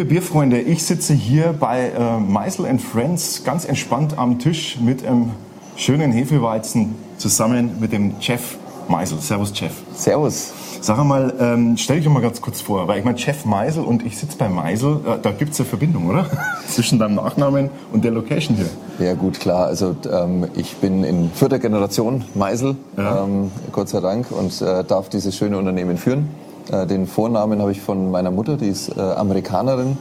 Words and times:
Liebe 0.00 0.14
Bierfreunde, 0.14 0.62
ich 0.62 0.82
sitze 0.82 1.12
hier 1.12 1.52
bei 1.52 1.90
äh, 1.90 2.18
Meisel 2.18 2.66
Friends 2.78 3.44
ganz 3.44 3.66
entspannt 3.66 4.16
am 4.16 4.38
Tisch 4.38 4.78
mit 4.80 5.04
einem 5.04 5.32
schönen 5.76 6.10
Hefeweizen 6.10 6.94
zusammen 7.18 7.76
mit 7.80 7.92
dem 7.92 8.14
Chef 8.18 8.56
Meisel. 8.88 9.18
Servus, 9.20 9.54
Chef. 9.54 9.72
Servus. 9.92 10.54
Sag 10.80 11.04
mal, 11.04 11.34
ähm, 11.38 11.76
stell 11.76 11.96
dich 11.96 12.06
doch 12.06 12.12
mal 12.12 12.22
ganz 12.22 12.40
kurz 12.40 12.62
vor, 12.62 12.88
weil 12.88 13.00
ich 13.00 13.04
meine, 13.04 13.18
Chef 13.18 13.44
Meisel 13.44 13.84
und 13.84 14.02
ich 14.02 14.16
sitze 14.16 14.38
bei 14.38 14.48
Meisel, 14.48 15.00
äh, 15.06 15.18
da 15.20 15.32
gibt 15.32 15.52
es 15.52 15.60
eine 15.60 15.68
Verbindung, 15.68 16.08
oder? 16.08 16.30
Zwischen 16.66 16.98
deinem 16.98 17.16
Nachnamen 17.16 17.68
und 17.92 18.02
der 18.02 18.12
Location 18.12 18.56
hier. 18.56 19.06
Ja 19.06 19.12
gut, 19.12 19.38
klar. 19.38 19.66
Also 19.66 19.94
ähm, 20.10 20.46
ich 20.56 20.76
bin 20.76 21.04
in 21.04 21.30
vierter 21.30 21.58
Generation 21.58 22.24
Meisel, 22.34 22.76
ja. 22.96 23.24
ähm, 23.24 23.52
Gott 23.70 23.90
sei 23.90 24.00
Dank, 24.00 24.32
und 24.32 24.62
äh, 24.62 24.82
darf 24.82 25.10
dieses 25.10 25.36
schöne 25.36 25.58
Unternehmen 25.58 25.98
führen. 25.98 26.30
Äh, 26.70 26.86
den 26.86 27.06
Vornamen 27.06 27.60
habe 27.60 27.72
ich 27.72 27.80
von 27.80 28.10
meiner 28.10 28.30
Mutter, 28.30 28.56
die 28.56 28.68
ist 28.68 28.96
äh, 28.96 29.00
Amerikanerin. 29.00 29.96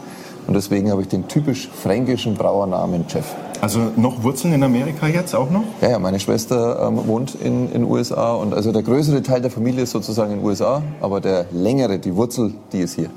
Und 0.47 0.55
deswegen 0.55 0.89
habe 0.91 1.01
ich 1.01 1.07
den 1.07 1.27
typisch 1.27 1.69
fränkischen 1.69 2.35
Brauernamen 2.35 3.07
Chef. 3.07 3.25
Also 3.61 3.91
noch 3.97 4.23
Wurzeln 4.23 4.53
in 4.53 4.63
Amerika 4.63 5.07
jetzt 5.07 5.35
auch 5.35 5.49
noch? 5.49 5.63
Ja, 5.81 5.91
ja 5.91 5.99
meine 5.99 6.19
Schwester 6.19 6.87
ähm, 6.87 7.05
wohnt 7.07 7.35
in 7.35 7.71
den 7.71 7.83
USA 7.83 8.33
und 8.33 8.53
also 8.53 8.71
der 8.71 8.81
größere 8.81 9.21
Teil 9.21 9.41
der 9.41 9.51
Familie 9.51 9.83
ist 9.83 9.91
sozusagen 9.91 10.31
in 10.31 10.39
den 10.39 10.45
USA, 10.45 10.81
aber 11.01 11.19
der 11.19 11.45
längere, 11.51 11.99
die 11.99 12.15
Wurzel, 12.15 12.53
die 12.71 12.79
ist 12.79 12.95
hier. 12.95 13.09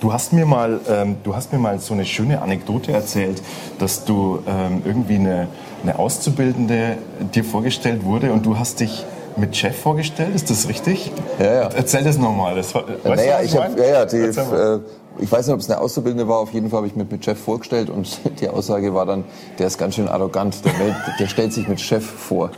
Du 0.00 0.12
hast 0.12 0.32
mir 0.32 0.44
mal, 0.44 0.80
ähm, 0.88 1.16
du 1.22 1.34
hast 1.34 1.52
mir 1.52 1.58
mal 1.58 1.78
so 1.78 1.94
eine 1.94 2.04
schöne 2.04 2.42
Anekdote 2.42 2.92
erzählt, 2.92 3.40
dass 3.78 4.04
du 4.04 4.40
ähm, 4.46 4.82
irgendwie 4.84 5.14
eine, 5.14 5.46
eine 5.82 5.98
Auszubildende 5.98 6.98
dir 7.32 7.44
vorgestellt 7.44 8.04
wurde 8.04 8.32
und 8.32 8.44
du 8.44 8.58
hast 8.58 8.80
dich 8.80 9.06
mit 9.36 9.56
Chef 9.56 9.76
vorgestellt, 9.76 10.34
ist 10.34 10.50
das 10.50 10.68
richtig? 10.68 11.10
Ja, 11.38 11.46
ja. 11.46 11.68
Erzähl 11.74 12.04
das 12.04 12.18
nochmal. 12.18 12.54
Das, 12.54 12.74
weißt 12.74 12.86
naja, 13.04 13.38
du, 13.38 13.44
ich, 13.44 13.56
hab, 13.56 13.78
ja, 13.78 13.84
ja, 13.84 14.06
die, 14.06 14.16
äh, 14.16 14.80
ich 15.18 15.30
weiß 15.30 15.46
nicht, 15.46 15.54
ob 15.54 15.60
es 15.60 15.70
eine 15.70 15.80
Auszubildende 15.80 16.28
war, 16.28 16.38
auf 16.38 16.52
jeden 16.52 16.70
Fall 16.70 16.78
habe 16.78 16.86
ich 16.86 16.96
mich 16.96 17.10
mit 17.10 17.24
Chef 17.24 17.38
vorgestellt 17.38 17.90
und 17.90 18.20
die 18.40 18.48
Aussage 18.48 18.94
war 18.94 19.06
dann, 19.06 19.24
der 19.58 19.66
ist 19.66 19.78
ganz 19.78 19.94
schön 19.94 20.08
arrogant, 20.08 20.64
der, 20.64 20.72
meldet, 20.74 20.96
der 21.18 21.26
stellt 21.26 21.52
sich 21.52 21.68
mit 21.68 21.80
Chef 21.80 22.04
vor. 22.04 22.50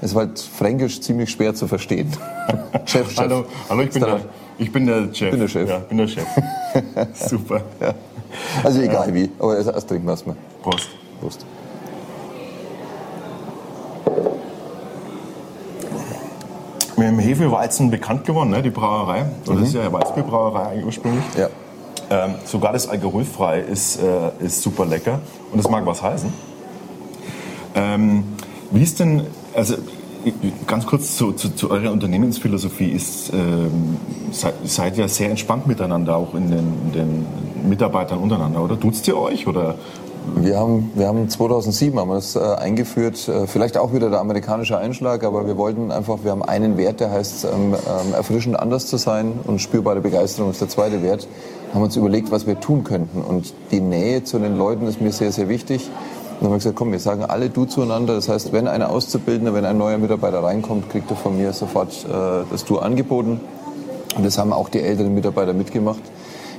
Es 0.00 0.14
war 0.14 0.26
halt 0.26 0.38
fränkisch 0.38 1.00
ziemlich 1.00 1.30
schwer 1.30 1.54
zu 1.54 1.66
verstehen. 1.66 2.10
Chef, 2.84 3.10
Chef. 3.10 3.18
Hallo, 3.18 3.44
hallo 3.68 3.82
ich, 3.82 3.90
bin 3.90 4.02
der, 4.02 4.20
ich 4.58 4.72
bin 4.72 4.86
der 4.86 5.14
Chef. 5.14 5.30
Bin 5.30 5.40
der 5.40 5.48
Chef. 5.48 5.68
Ja, 5.68 5.78
bin 5.78 5.98
der 5.98 6.08
Chef. 6.08 6.26
Super. 7.14 7.62
Ja. 7.80 7.94
Also 8.62 8.80
egal 8.80 9.08
ja. 9.08 9.14
wie, 9.14 9.30
aber 9.38 9.56
erst 9.56 9.88
trinken 9.88 10.06
wir 10.06 10.14
es 10.14 10.26
mal. 10.26 10.36
Prost. 10.62 10.88
Prost. 11.20 11.46
Mit 17.10 17.20
dem 17.20 17.28
Hefeweizen 17.28 17.90
bekannt 17.90 18.24
geworden, 18.24 18.50
ne, 18.50 18.62
die 18.62 18.70
Brauerei. 18.70 19.26
Das 19.44 19.56
mhm. 19.56 19.62
ist 19.62 19.74
ja 19.74 19.82
eine 19.82 19.92
Weißbierbrauerei 19.92 20.68
eigentlich 20.68 20.86
ursprünglich. 20.86 21.24
Ja. 21.36 21.48
Ähm, 22.10 22.34
sogar 22.44 22.72
das 22.72 22.88
alkoholfrei 22.88 23.60
ist, 23.60 23.96
äh, 23.96 24.30
ist 24.44 24.62
super 24.62 24.84
lecker 24.84 25.20
und 25.50 25.58
das 25.58 25.70
mag 25.70 25.86
was 25.86 26.02
heißen. 26.02 26.32
Ähm, 27.74 28.24
wie 28.70 28.82
ist 28.82 29.00
denn, 29.00 29.26
also 29.54 29.76
ganz 30.66 30.86
kurz 30.86 31.16
zu, 31.16 31.32
zu, 31.32 31.50
zu 31.54 31.70
eurer 31.70 31.92
Unternehmensphilosophie, 31.92 32.88
ist, 32.88 33.32
ähm, 33.32 33.96
seid, 34.32 34.54
seid 34.64 34.98
ihr 34.98 35.08
sehr 35.08 35.30
entspannt 35.30 35.66
miteinander, 35.66 36.16
auch 36.16 36.34
in 36.34 36.50
den, 36.50 36.72
in 36.86 36.92
den 36.92 37.26
Mitarbeitern 37.68 38.18
untereinander, 38.18 38.62
oder? 38.62 38.76
Duzt 38.76 39.06
ihr 39.08 39.16
euch 39.16 39.46
oder 39.46 39.76
wir 40.36 40.58
haben, 40.58 40.90
wir 40.94 41.06
haben 41.06 41.28
2007 41.28 41.98
haben 41.98 42.08
wir 42.08 42.14
das 42.14 42.34
äh, 42.34 42.40
eingeführt, 42.40 43.28
äh, 43.28 43.46
vielleicht 43.46 43.76
auch 43.76 43.92
wieder 43.92 44.08
der 44.08 44.20
amerikanische 44.20 44.78
Einschlag, 44.78 45.22
aber 45.22 45.46
wir 45.46 45.58
wollten 45.58 45.90
einfach, 45.90 46.18
wir 46.22 46.30
haben 46.30 46.42
einen 46.42 46.78
Wert, 46.78 47.00
der 47.00 47.10
heißt 47.10 47.44
ähm, 47.44 47.74
ähm, 47.74 48.14
erfrischend 48.14 48.58
anders 48.58 48.86
zu 48.86 48.96
sein 48.96 49.40
und 49.46 49.60
spürbare 49.60 50.00
Begeisterung 50.00 50.50
ist 50.50 50.60
der 50.60 50.68
zweite 50.68 51.02
Wert. 51.02 51.28
Haben 51.74 51.82
uns 51.82 51.96
überlegt, 51.96 52.30
was 52.30 52.46
wir 52.46 52.58
tun 52.58 52.84
könnten 52.84 53.20
und 53.20 53.52
die 53.70 53.80
Nähe 53.80 54.24
zu 54.24 54.38
den 54.38 54.56
Leuten 54.56 54.86
ist 54.86 55.00
mir 55.00 55.12
sehr, 55.12 55.32
sehr 55.32 55.48
wichtig. 55.48 55.82
Und 55.84 56.40
dann 56.40 56.44
haben 56.46 56.52
wir 56.52 56.58
gesagt, 56.58 56.76
komm, 56.76 56.92
wir 56.92 57.00
sagen 57.00 57.24
alle 57.24 57.50
du 57.50 57.64
zueinander. 57.64 58.14
Das 58.14 58.28
heißt, 58.28 58.52
wenn 58.52 58.66
eine 58.66 58.88
Auszubildende, 58.88 59.54
wenn 59.54 59.64
ein 59.64 59.78
neuer 59.78 59.98
Mitarbeiter 59.98 60.42
reinkommt, 60.42 60.90
kriegt 60.90 61.10
er 61.10 61.16
von 61.16 61.36
mir 61.36 61.52
sofort 61.52 61.92
äh, 62.04 62.44
das 62.50 62.64
Du 62.64 62.78
angeboten. 62.78 63.40
Und 64.16 64.24
das 64.24 64.38
haben 64.38 64.52
auch 64.52 64.68
die 64.68 64.80
älteren 64.80 65.14
Mitarbeiter 65.14 65.52
mitgemacht. 65.52 66.00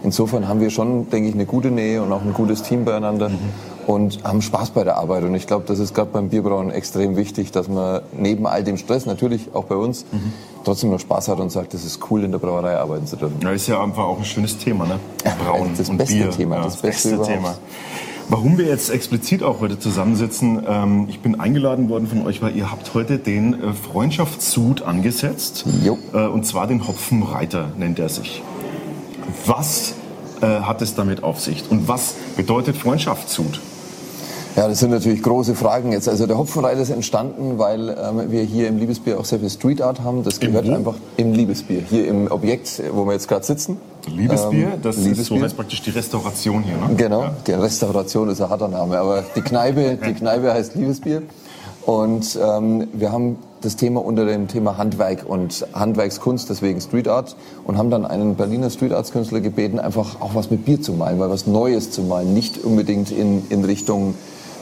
Insofern 0.06 0.48
haben 0.48 0.60
wir 0.60 0.70
schon, 0.70 1.10
denke 1.10 1.30
ich, 1.30 1.34
eine 1.34 1.48
gute 1.48 1.72
Nähe 1.72 2.04
und 2.04 2.12
auch 2.14 2.22
ein 2.22 2.34
gutes 2.34 2.62
Team 2.62 2.86
beieinander 2.86 3.30
mhm. 3.30 3.40
und 3.88 4.24
haben 4.24 4.44
Spaß 4.44 4.70
bei 4.70 4.84
der 4.84 4.98
Arbeit. 4.98 5.24
Und 5.24 5.34
ich 5.34 5.48
glaube, 5.48 5.66
das 5.68 5.80
ist 5.80 5.96
gerade 5.96 6.12
beim 6.14 6.30
Bierbrauen 6.30 6.70
extrem 6.70 7.16
wichtig, 7.16 7.52
dass 7.52 7.68
man 7.68 8.02
neben 8.16 8.46
all 8.46 8.64
dem 8.64 8.78
Stress, 8.78 9.08
natürlich 9.08 9.50
auch 9.56 9.64
bei 9.64 9.76
uns, 9.76 10.06
mhm. 10.12 10.32
trotzdem 10.64 10.92
noch 10.92 11.00
Spaß 11.00 11.30
hat 11.30 11.40
und 11.40 11.52
sagt, 11.52 11.74
das 11.74 11.84
ist 11.84 12.00
cool, 12.12 12.24
in 12.24 12.32
der 12.32 12.38
Brauerei 12.38 12.78
arbeiten 12.78 13.08
zu 13.08 13.16
dürfen. 13.16 13.38
Ja, 13.42 13.50
ist 13.50 13.66
ja 13.66 13.82
einfach 13.82 14.04
auch 14.04 14.20
ein 14.20 14.26
schönes 14.26 14.60
Thema, 14.60 14.86
ne? 14.86 15.00
Brauen 15.44 15.72
das 15.76 15.90
und 15.90 15.98
beste 15.98 16.14
Bier. 16.14 16.30
Thema, 16.30 16.58
ja, 16.58 16.64
das, 16.66 16.74
das, 16.74 16.82
beste, 16.84 17.18
beste 17.18 17.34
Thema. 17.34 17.56
Warum 18.30 18.60
wir 18.60 18.66
jetzt 18.66 18.92
explizit 18.92 19.42
auch 19.42 19.60
heute 19.60 19.80
zusammensitzen, 19.80 20.64
ähm, 20.68 21.08
ich 21.10 21.20
bin 21.20 21.40
eingeladen 21.40 21.90
worden 21.90 22.08
von 22.08 22.28
euch, 22.28 22.44
weil 22.44 22.56
ihr 22.56 22.72
habt 22.72 22.94
heute 22.94 23.18
den 23.18 23.54
äh, 23.54 23.74
Freundschaftssud 23.74 24.84
angesetzt. 24.84 25.66
Jo. 25.84 25.98
Äh, 26.14 26.28
und 26.28 26.46
zwar 26.46 26.68
den 26.68 26.88
Hopfenreiter 26.88 27.70
nennt 27.78 27.98
er 27.98 28.10
sich. 28.10 28.44
Was 29.46 29.94
äh, 30.42 30.46
hat 30.46 30.82
es 30.82 30.96
damit 30.96 31.24
auf 31.24 31.40
sich? 31.40 31.64
Und 31.70 31.88
was 31.88 32.16
bedeutet 32.36 32.78
Freundschaftssud? 32.78 33.60
Ja, 34.56 34.70
das 34.70 34.80
sind 34.80 34.92
natürlich 34.92 35.22
große 35.22 35.54
Fragen 35.54 35.92
jetzt. 35.92 36.08
Also 36.08 36.28
der 36.28 36.38
Hopfenreiter 36.38 36.80
ist 36.80 36.90
entstanden, 36.90 37.60
weil 37.60 37.90
ähm, 37.90 38.32
wir 38.32 38.42
hier 38.44 38.70
im 38.70 38.78
Liebesbier 38.78 39.20
auch 39.20 39.26
sehr 39.26 39.40
viel 39.40 39.50
Street 39.50 39.82
Art 39.82 40.00
haben. 40.02 40.24
Das 40.24 40.40
gehört 40.40 40.70
einfach 40.70 40.96
im 41.18 41.34
Liebesbier, 41.34 41.82
hier 41.82 42.08
im 42.08 42.32
Objekt, 42.32 42.82
wo 42.94 43.06
wir 43.06 43.14
jetzt 43.14 43.28
gerade 43.28 43.46
sitzen. 43.46 43.78
Liebesbier, 44.08 44.74
ähm, 44.76 44.82
das 44.82 44.96
Liebesbier. 44.96 45.22
ist 45.22 45.28
so 45.28 45.42
heißt 45.42 45.58
praktisch 45.58 45.82
die 45.82 45.90
Restauration 45.90 46.64
hier, 46.64 46.78
ne? 46.78 46.96
Genau, 46.96 47.24
ja. 47.24 47.36
die 47.46 47.52
Restauration 47.52 48.30
ist 48.30 48.40
ein 48.40 48.50
harter 48.50 48.70
Name, 48.70 48.98
aber 48.98 49.26
die 49.36 49.42
Kneipe, 49.42 49.98
die 49.98 50.14
Kneipe 50.20 50.54
heißt 50.54 50.76
Liebesbier. 50.76 51.24
Und 51.86 52.40
ähm, 52.42 52.88
wir 52.94 53.12
haben 53.12 53.38
das 53.66 53.76
Thema 53.76 54.04
unter 54.04 54.26
dem 54.26 54.48
Thema 54.48 54.78
Handwerk 54.78 55.26
und 55.28 55.66
Handwerkskunst, 55.74 56.50
deswegen 56.50 56.80
Street 56.80 57.08
Art, 57.08 57.36
und 57.66 57.78
haben 57.78 57.90
dann 57.90 58.06
einen 58.06 58.36
Berliner 58.36 58.70
Street 58.70 58.94
Arts 58.94 59.12
Künstler 59.12 59.42
gebeten, 59.42 59.80
einfach 59.80 60.22
auch 60.22 60.36
was 60.36 60.52
mit 60.52 60.66
Bier 60.66 60.82
zu 60.82 60.94
malen, 60.94 61.20
weil 61.20 61.30
was 61.30 61.48
Neues 61.48 61.92
zu 61.92 62.04
malen, 62.04 62.34
nicht 62.34 62.64
unbedingt 62.64 63.12
in, 63.12 63.44
in 63.50 63.66
Richtung 63.66 64.14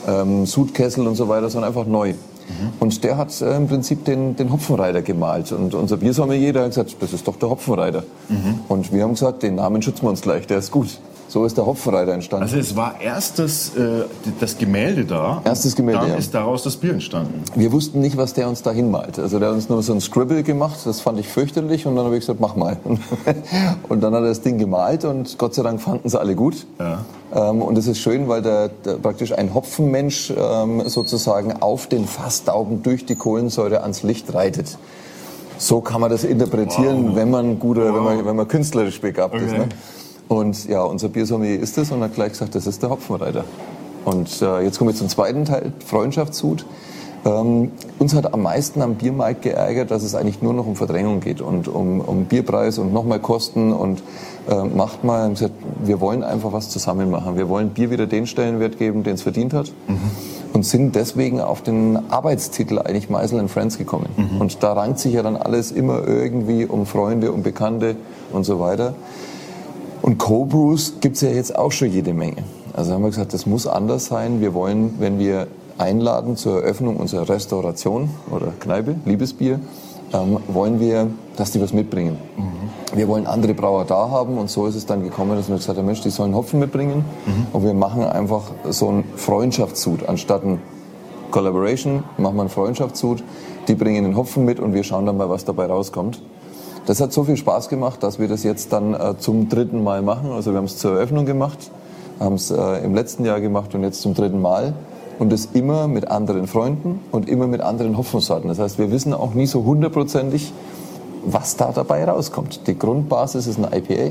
ähm, 0.08 0.46
Sudkessel 0.46 1.06
und 1.06 1.14
so 1.14 1.28
weiter, 1.28 1.50
sondern 1.50 1.68
einfach 1.68 1.86
neu. 1.86 2.10
Mhm. 2.12 2.72
Und 2.80 3.04
der 3.04 3.16
hat 3.16 3.40
äh, 3.40 3.56
im 3.56 3.68
Prinzip 3.68 4.04
den, 4.04 4.36
den 4.36 4.52
Hopfenreiter 4.52 5.02
gemalt. 5.02 5.52
Und 5.52 5.74
unser 5.74 5.96
Biersommelier 5.96 6.54
hat 6.54 6.68
gesagt, 6.68 6.96
das 7.00 7.12
ist 7.12 7.26
doch 7.26 7.36
der 7.36 7.50
Hopfenreiter. 7.50 8.04
Mhm. 8.28 8.60
Und 8.68 8.92
wir 8.92 9.02
haben 9.02 9.12
gesagt, 9.12 9.42
den 9.42 9.56
Namen 9.56 9.82
schützen 9.82 10.02
wir 10.02 10.10
uns 10.10 10.22
gleich, 10.22 10.46
der 10.46 10.58
ist 10.58 10.70
gut. 10.70 10.98
So 11.34 11.44
ist 11.44 11.56
der 11.56 11.66
Hopfenreiter 11.66 12.12
entstanden. 12.12 12.44
Also 12.44 12.58
es 12.58 12.76
war 12.76 13.00
erst 13.00 13.40
das, 13.40 13.74
äh, 13.74 14.04
das 14.38 14.56
Gemälde 14.56 15.04
da. 15.04 15.42
Erstes 15.44 15.74
Gemälde, 15.74 16.02
Dann 16.02 16.10
ja. 16.10 16.14
ist 16.14 16.32
daraus 16.32 16.62
das 16.62 16.76
Bier 16.76 16.92
entstanden. 16.92 17.42
Wir 17.56 17.72
wussten 17.72 18.00
nicht, 18.00 18.16
was 18.16 18.34
der 18.34 18.48
uns 18.48 18.62
da 18.62 18.70
hinmalt. 18.70 19.18
Also 19.18 19.40
der 19.40 19.48
hat 19.48 19.56
uns 19.56 19.68
nur 19.68 19.82
so 19.82 19.92
ein 19.94 20.00
Scribble 20.00 20.44
gemacht, 20.44 20.78
das 20.84 21.00
fand 21.00 21.18
ich 21.18 21.26
fürchterlich 21.26 21.88
und 21.88 21.96
dann 21.96 22.04
habe 22.04 22.14
ich 22.14 22.20
gesagt, 22.20 22.38
mach 22.38 22.54
mal. 22.54 22.76
und 23.88 24.00
dann 24.00 24.14
hat 24.14 24.22
er 24.22 24.28
das 24.28 24.42
Ding 24.42 24.58
gemalt 24.58 25.04
und 25.04 25.36
Gott 25.36 25.56
sei 25.56 25.64
Dank 25.64 25.82
fanden 25.82 26.08
sie 26.08 26.20
alle 26.20 26.36
gut. 26.36 26.68
Ja. 26.78 27.04
Ähm, 27.34 27.62
und 27.62 27.76
es 27.78 27.88
ist 27.88 27.98
schön, 27.98 28.28
weil 28.28 28.40
der, 28.40 28.68
der 28.68 28.92
praktisch 28.92 29.32
ein 29.32 29.54
Hopfenmensch 29.54 30.32
ähm, 30.38 30.88
sozusagen 30.88 31.60
auf 31.60 31.88
den 31.88 32.06
Fassdauben 32.06 32.84
durch 32.84 33.06
die 33.06 33.16
Kohlensäure 33.16 33.82
ans 33.82 34.04
Licht 34.04 34.32
reitet. 34.34 34.78
So 35.58 35.80
kann 35.80 36.00
man 36.00 36.12
das 36.12 36.22
interpretieren, 36.22 37.08
wow. 37.08 37.16
wenn 37.16 37.30
man 37.30 37.58
guter, 37.58 37.86
wow. 37.86 37.96
wenn 37.96 38.04
man, 38.04 38.24
wenn 38.24 38.36
man 38.36 38.46
künstlerisch 38.46 39.00
begabt 39.00 39.34
okay. 39.34 39.46
ist. 39.46 39.52
Ne? 39.52 39.68
Und 40.28 40.68
ja, 40.68 40.82
unser 40.82 41.08
Biersommelier 41.08 41.60
ist 41.60 41.76
es 41.78 41.90
und 41.90 42.02
hat 42.02 42.14
gleich 42.14 42.32
gesagt, 42.32 42.54
das 42.54 42.66
ist 42.66 42.82
der 42.82 42.90
Hopfenreiter. 42.90 43.44
Und 44.04 44.42
äh, 44.42 44.60
jetzt 44.62 44.78
kommen 44.78 44.90
wir 44.90 44.96
zum 44.96 45.08
zweiten 45.08 45.44
Teil, 45.44 45.72
Freundschaftshut. 45.84 46.64
Ähm, 47.24 47.72
uns 47.98 48.14
hat 48.14 48.34
am 48.34 48.42
meisten 48.42 48.82
am 48.82 48.96
Biermarkt 48.96 49.42
geärgert, 49.42 49.90
dass 49.90 50.02
es 50.02 50.14
eigentlich 50.14 50.42
nur 50.42 50.52
noch 50.52 50.66
um 50.66 50.76
Verdrängung 50.76 51.20
geht 51.20 51.40
und 51.40 51.68
um, 51.68 52.00
um 52.00 52.26
Bierpreis 52.26 52.78
und 52.78 52.92
nochmal 52.92 53.18
Kosten 53.18 53.72
und 53.72 54.02
äh, 54.48 54.62
macht 54.62 55.04
mal. 55.04 55.30
Gesagt, 55.30 55.54
wir 55.82 56.00
wollen 56.00 56.22
einfach 56.22 56.52
was 56.52 56.68
zusammen 56.68 57.10
machen. 57.10 57.36
Wir 57.36 57.48
wollen 57.48 57.70
Bier 57.70 57.90
wieder 57.90 58.06
den 58.06 58.26
Stellenwert 58.26 58.78
geben, 58.78 59.04
den 59.04 59.14
es 59.14 59.22
verdient 59.22 59.54
hat. 59.54 59.72
Mhm. 59.88 59.98
Und 60.52 60.66
sind 60.66 60.94
deswegen 60.94 61.40
auf 61.40 61.62
den 61.62 61.98
Arbeitstitel 62.10 62.78
eigentlich 62.78 63.08
Meisel 63.08 63.48
Friends 63.48 63.78
gekommen. 63.78 64.06
Mhm. 64.16 64.40
Und 64.40 64.62
da 64.62 64.74
rankt 64.74 64.98
sich 64.98 65.14
ja 65.14 65.22
dann 65.22 65.36
alles 65.36 65.72
immer 65.72 66.06
irgendwie 66.06 66.66
um 66.66 66.86
Freunde, 66.86 67.32
um 67.32 67.42
Bekannte 67.42 67.96
und 68.32 68.44
so 68.44 68.60
weiter. 68.60 68.94
Und 70.04 70.18
Co-Brews 70.18 70.96
gibt 71.00 71.16
es 71.16 71.22
ja 71.22 71.30
jetzt 71.30 71.56
auch 71.56 71.72
schon 71.72 71.90
jede 71.90 72.12
Menge. 72.12 72.42
Also 72.74 72.92
haben 72.92 73.00
wir 73.00 73.08
gesagt, 73.08 73.32
das 73.32 73.46
muss 73.46 73.66
anders 73.66 74.04
sein. 74.04 74.42
Wir 74.42 74.52
wollen, 74.52 74.96
wenn 74.98 75.18
wir 75.18 75.46
einladen 75.78 76.36
zur 76.36 76.62
Eröffnung 76.62 76.98
unserer 76.98 77.26
Restauration 77.26 78.10
oder 78.30 78.48
Kneipe, 78.60 78.96
Liebesbier, 79.06 79.60
ähm, 80.12 80.40
wollen 80.48 80.78
wir, 80.78 81.08
dass 81.38 81.52
die 81.52 81.62
was 81.62 81.72
mitbringen. 81.72 82.18
Mhm. 82.36 82.98
Wir 82.98 83.08
wollen 83.08 83.26
andere 83.26 83.54
Brauer 83.54 83.86
da 83.86 84.10
haben 84.10 84.36
und 84.36 84.50
so 84.50 84.66
ist 84.66 84.74
es 84.74 84.84
dann 84.84 85.02
gekommen, 85.02 85.36
dass 85.36 85.48
wir 85.48 85.56
gesagt 85.56 85.78
haben, 85.78 85.86
Mensch, 85.86 86.02
die 86.02 86.10
sollen 86.10 86.34
Hopfen 86.34 86.60
mitbringen 86.60 87.06
mhm. 87.24 87.46
und 87.54 87.64
wir 87.64 87.72
machen 87.72 88.04
einfach 88.04 88.42
so 88.68 88.88
einen 88.88 89.04
Freundschaftssud. 89.16 90.06
Anstatt 90.06 90.44
ein 90.44 90.60
Collaboration 91.30 92.04
machen 92.18 92.36
wir 92.36 92.42
einen 92.42 92.50
Freundschaftssud, 92.50 93.24
die 93.68 93.74
bringen 93.74 94.04
den 94.04 94.16
Hopfen 94.18 94.44
mit 94.44 94.60
und 94.60 94.74
wir 94.74 94.84
schauen 94.84 95.06
dann 95.06 95.16
mal, 95.16 95.30
was 95.30 95.46
dabei 95.46 95.64
rauskommt. 95.64 96.20
Das 96.86 97.00
hat 97.00 97.12
so 97.12 97.24
viel 97.24 97.36
Spaß 97.36 97.68
gemacht, 97.68 98.02
dass 98.02 98.18
wir 98.18 98.28
das 98.28 98.42
jetzt 98.42 98.72
dann 98.72 98.94
äh, 98.94 99.14
zum 99.18 99.48
dritten 99.48 99.82
Mal 99.82 100.02
machen. 100.02 100.30
Also 100.32 100.52
wir 100.52 100.58
haben 100.58 100.66
es 100.66 100.76
zur 100.76 100.92
Eröffnung 100.92 101.24
gemacht, 101.24 101.70
haben 102.20 102.34
es 102.34 102.50
äh, 102.50 102.84
im 102.84 102.94
letzten 102.94 103.24
Jahr 103.24 103.40
gemacht 103.40 103.74
und 103.74 103.82
jetzt 103.82 104.02
zum 104.02 104.14
dritten 104.14 104.40
Mal. 104.40 104.74
Und 105.18 105.32
das 105.32 105.48
immer 105.54 105.86
mit 105.86 106.08
anderen 106.08 106.46
Freunden 106.46 107.00
und 107.12 107.28
immer 107.28 107.46
mit 107.46 107.60
anderen 107.60 107.96
Hopfensorten. 107.96 108.48
Das 108.48 108.58
heißt, 108.58 108.78
wir 108.78 108.90
wissen 108.90 109.14
auch 109.14 109.32
nie 109.32 109.46
so 109.46 109.64
hundertprozentig, 109.64 110.52
was 111.24 111.56
da 111.56 111.70
dabei 111.72 112.04
rauskommt. 112.04 112.66
Die 112.66 112.78
Grundbasis 112.78 113.46
ist 113.46 113.58
ein 113.58 113.64
IPA, 113.72 114.10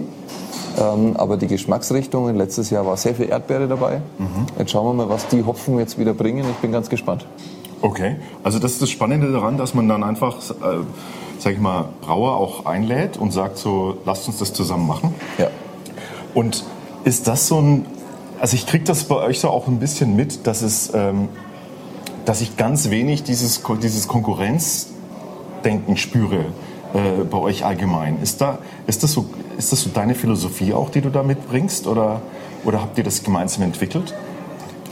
ähm, 0.79 1.15
aber 1.15 1.37
die 1.37 1.47
Geschmacksrichtungen, 1.47 2.35
letztes 2.37 2.69
Jahr 2.69 2.85
war 2.85 2.97
sehr 2.97 3.15
viel 3.15 3.29
Erdbeere 3.29 3.67
dabei. 3.67 4.01
Mhm. 4.17 4.47
Jetzt 4.57 4.71
schauen 4.71 4.85
wir 4.85 5.05
mal, 5.05 5.09
was 5.13 5.27
die 5.27 5.45
Hopfen 5.45 5.77
jetzt 5.77 5.99
wieder 5.99 6.13
bringen. 6.13 6.45
Ich 6.49 6.57
bin 6.57 6.71
ganz 6.71 6.89
gespannt. 6.89 7.25
Okay, 7.81 8.15
also 8.43 8.59
das 8.59 8.71
ist 8.71 8.81
das 8.81 8.89
Spannende 8.89 9.31
daran, 9.31 9.57
dass 9.57 9.73
man 9.73 9.89
dann 9.89 10.03
einfach, 10.03 10.37
äh, 10.37 10.77
sag 11.39 11.53
ich 11.53 11.59
mal, 11.59 11.89
Brauer 12.01 12.37
auch 12.37 12.65
einlädt 12.65 13.17
und 13.17 13.31
sagt 13.31 13.57
so, 13.57 13.97
lasst 14.05 14.27
uns 14.27 14.39
das 14.39 14.53
zusammen 14.53 14.87
machen. 14.87 15.13
Ja. 15.37 15.47
Und 16.33 16.63
ist 17.03 17.27
das 17.27 17.47
so 17.47 17.59
ein, 17.59 17.85
also 18.39 18.55
ich 18.55 18.65
kriege 18.65 18.83
das 18.83 19.05
bei 19.05 19.15
euch 19.15 19.39
so 19.39 19.49
auch 19.49 19.67
ein 19.67 19.79
bisschen 19.79 20.15
mit, 20.15 20.47
dass 20.47 20.61
es, 20.61 20.93
ähm, 20.93 21.29
dass 22.25 22.41
ich 22.41 22.57
ganz 22.57 22.89
wenig 22.89 23.23
dieses, 23.23 23.61
dieses 23.81 24.07
Konkurrenzdenken 24.07 25.97
spüre 25.97 26.45
äh, 26.93 27.23
bei 27.29 27.37
euch 27.37 27.65
allgemein. 27.65 28.21
Ist, 28.21 28.41
da, 28.41 28.59
ist, 28.87 29.03
das 29.03 29.11
so, 29.11 29.25
ist 29.57 29.71
das 29.71 29.81
so 29.81 29.89
deine 29.93 30.15
Philosophie 30.15 30.73
auch, 30.73 30.89
die 30.89 31.01
du 31.01 31.09
da 31.09 31.23
mitbringst 31.23 31.87
oder, 31.87 32.21
oder 32.63 32.81
habt 32.81 32.97
ihr 32.97 33.03
das 33.03 33.23
gemeinsam 33.23 33.63
entwickelt? 33.63 34.13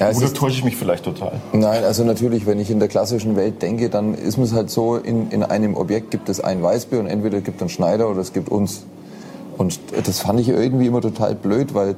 Ja, 0.01 0.09
Oder 0.09 0.33
täusche 0.33 0.57
ich 0.57 0.63
mich 0.63 0.77
vielleicht 0.77 1.05
total? 1.05 1.33
Nein, 1.53 1.83
also 1.83 2.03
natürlich, 2.03 2.47
wenn 2.47 2.59
ich 2.59 2.71
in 2.71 2.79
der 2.79 2.87
klassischen 2.87 3.35
Welt 3.35 3.61
denke, 3.61 3.87
dann 3.87 4.15
ist 4.15 4.35
es 4.39 4.51
halt 4.51 4.71
so, 4.71 4.95
in, 4.95 5.29
in 5.29 5.43
einem 5.43 5.77
Objekt 5.77 6.09
gibt 6.09 6.27
es 6.27 6.41
ein 6.41 6.63
Weißbier 6.63 6.99
und 6.99 7.05
entweder 7.05 7.39
gibt 7.41 7.57
es 7.57 7.61
einen 7.61 7.69
Schneider 7.69 8.09
oder 8.09 8.19
es 8.19 8.33
gibt 8.33 8.49
uns. 8.49 8.83
Und 9.59 9.79
das 10.03 10.19
fand 10.19 10.39
ich 10.39 10.49
irgendwie 10.49 10.87
immer 10.87 11.01
total 11.01 11.35
blöd, 11.35 11.75
weil 11.75 11.93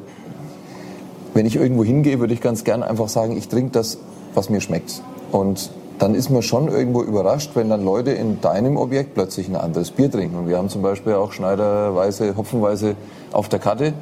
wenn 1.33 1.45
ich 1.45 1.55
irgendwo 1.55 1.85
hingehe, 1.85 2.19
würde 2.19 2.33
ich 2.33 2.41
ganz 2.41 2.65
gern 2.65 2.83
einfach 2.83 3.07
sagen, 3.07 3.37
ich 3.37 3.47
trinke 3.47 3.71
das, 3.71 3.99
was 4.33 4.49
mir 4.49 4.59
schmeckt. 4.59 5.01
Und 5.31 5.71
dann 5.97 6.13
ist 6.13 6.29
man 6.29 6.41
schon 6.41 6.67
irgendwo 6.67 7.03
überrascht, 7.03 7.51
wenn 7.53 7.69
dann 7.69 7.85
Leute 7.85 8.11
in 8.11 8.41
deinem 8.41 8.75
Objekt 8.75 9.13
plötzlich 9.13 9.47
ein 9.47 9.55
anderes 9.55 9.91
Bier 9.91 10.11
trinken. 10.11 10.35
Und 10.35 10.49
wir 10.49 10.57
haben 10.57 10.67
zum 10.67 10.81
Beispiel 10.81 11.13
auch 11.13 11.31
Schneiderweise, 11.31 12.35
Hopfenweise 12.35 12.97
auf 13.31 13.47
der 13.47 13.59
Karte. 13.59 13.93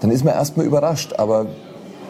Dann 0.00 0.10
ist 0.10 0.24
man 0.24 0.34
erstmal 0.34 0.66
überrascht. 0.66 1.14
Aber 1.18 1.46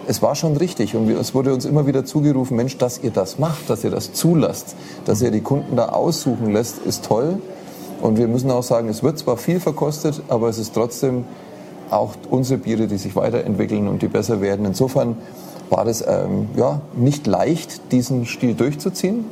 es 0.09 0.23
war 0.23 0.35
schon 0.35 0.57
richtig 0.57 0.97
und 0.97 1.11
es 1.11 1.35
wurde 1.35 1.53
uns 1.53 1.67
immer 1.67 1.87
wieder 1.87 2.05
zugerufen, 2.05 2.57
Mensch, 2.57 2.79
dass 2.79 2.99
ihr 3.03 3.11
das 3.11 3.39
macht, 3.39 3.69
dass 3.69 3.85
ihr 3.85 3.91
das 3.91 4.15
zulasst, 4.15 4.75
dass 5.05 5.21
ihr 5.21 5.31
die 5.31 5.43
Kunden 5.43 5.77
da 5.77 5.91
aussuchen 5.91 6.51
lässt, 6.51 6.79
ist 6.79 7.05
toll. 7.05 7.41
Und 8.01 8.17
wir 8.17 8.27
müssen 8.27 8.51
auch 8.51 8.63
sagen, 8.63 8.89
es 8.89 9.03
wird 9.03 9.19
zwar 9.19 9.37
viel 9.37 9.61
verkostet, 9.61 10.23
aber 10.29 10.49
es 10.49 10.57
ist 10.57 10.73
trotzdem 10.73 11.25
auch 11.91 12.15
unsere 12.31 12.59
Biere, 12.59 12.87
die 12.87 12.97
sich 12.97 13.17
weiterentwickeln 13.17 13.87
und 13.87 14.01
die 14.01 14.09
besser 14.09 14.41
werden. 14.41 14.65
Insofern 14.65 15.17
war 15.69 15.85
das 15.85 16.03
ähm, 16.07 16.49
ja, 16.57 16.81
nicht 16.97 17.27
leicht, 17.27 17.93
diesen 17.93 18.25
Stil 18.25 18.55
durchzuziehen. 18.55 19.27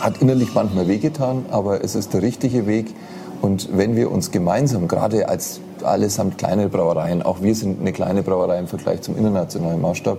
Hat 0.00 0.22
innerlich 0.22 0.54
manchmal 0.54 0.88
wehgetan, 0.88 1.44
aber 1.50 1.84
es 1.84 1.94
ist 1.94 2.14
der 2.14 2.22
richtige 2.22 2.66
Weg. 2.66 2.94
Und 3.42 3.76
wenn 3.76 3.96
wir 3.96 4.10
uns 4.10 4.30
gemeinsam, 4.30 4.88
gerade 4.88 5.28
als 5.28 5.60
allesamt 5.84 6.38
kleine 6.38 6.68
Brauereien, 6.68 7.22
auch 7.22 7.42
wir 7.42 7.54
sind 7.54 7.80
eine 7.80 7.92
kleine 7.92 8.22
Brauerei 8.22 8.58
im 8.58 8.66
Vergleich 8.66 9.02
zum 9.02 9.16
internationalen 9.16 9.80
Maßstab, 9.80 10.18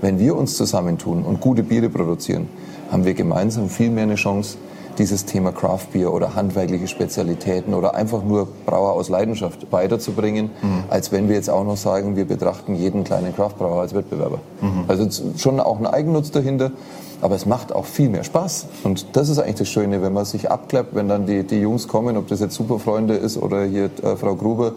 wenn 0.00 0.18
wir 0.18 0.36
uns 0.36 0.56
zusammentun 0.56 1.22
und 1.22 1.40
gute 1.40 1.62
Biere 1.62 1.88
produzieren, 1.88 2.48
haben 2.90 3.04
wir 3.04 3.14
gemeinsam 3.14 3.68
viel 3.68 3.90
mehr 3.90 4.04
eine 4.04 4.16
Chance, 4.16 4.58
dieses 4.98 5.24
Thema 5.24 5.52
Craft 5.52 5.88
Beer 5.92 6.12
oder 6.12 6.34
handwerkliche 6.34 6.88
Spezialitäten 6.88 7.74
oder 7.74 7.94
einfach 7.94 8.22
nur 8.22 8.48
Brauer 8.64 8.92
aus 8.92 9.08
Leidenschaft 9.08 9.70
weiterzubringen, 9.70 10.50
mhm. 10.62 10.84
als 10.88 11.12
wenn 11.12 11.28
wir 11.28 11.36
jetzt 11.36 11.50
auch 11.50 11.64
noch 11.64 11.76
sagen, 11.76 12.16
wir 12.16 12.24
betrachten 12.24 12.74
jeden 12.74 13.04
kleinen 13.04 13.34
Craftbrauer 13.34 13.80
als 13.80 13.94
Wettbewerber. 13.94 14.40
Mhm. 14.60 14.84
Also 14.88 15.08
schon 15.36 15.60
auch 15.60 15.78
ein 15.78 15.86
Eigennutz 15.86 16.30
dahinter, 16.30 16.72
aber 17.20 17.34
es 17.34 17.46
macht 17.46 17.72
auch 17.72 17.86
viel 17.86 18.08
mehr 18.08 18.24
Spaß. 18.24 18.66
Und 18.84 19.06
das 19.14 19.28
ist 19.28 19.38
eigentlich 19.38 19.56
das 19.56 19.68
Schöne, 19.68 20.02
wenn 20.02 20.12
man 20.12 20.24
sich 20.24 20.50
abklappt, 20.50 20.94
wenn 20.94 21.08
dann 21.08 21.26
die, 21.26 21.44
die 21.44 21.60
Jungs 21.60 21.88
kommen, 21.88 22.16
ob 22.16 22.28
das 22.28 22.40
jetzt 22.40 22.54
Superfreunde 22.54 23.14
ist 23.14 23.36
oder 23.36 23.64
hier 23.64 23.90
äh, 24.02 24.16
Frau 24.16 24.34
Gruber. 24.34 24.72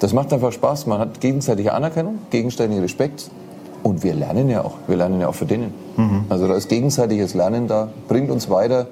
Das 0.00 0.12
macht 0.12 0.32
einfach 0.32 0.52
Spaß. 0.52 0.86
Man 0.86 0.98
hat 0.98 1.20
gegenseitige 1.20 1.74
Anerkennung, 1.74 2.18
gegenseitigen 2.30 2.80
Respekt. 2.80 3.30
Und 3.82 4.04
wir 4.04 4.14
lernen 4.14 4.48
ja 4.48 4.64
auch. 4.64 4.74
Wir 4.86 4.96
lernen 4.96 5.20
ja 5.20 5.28
auch 5.28 5.34
für 5.34 5.46
denen. 5.46 5.74
Mhm. 5.96 6.24
Also 6.28 6.46
da 6.46 6.54
ist 6.54 6.68
gegenseitiges 6.68 7.34
Lernen 7.34 7.66
da, 7.66 7.88
bringt 8.06 8.30
uns 8.30 8.48
weiter. 8.48 8.86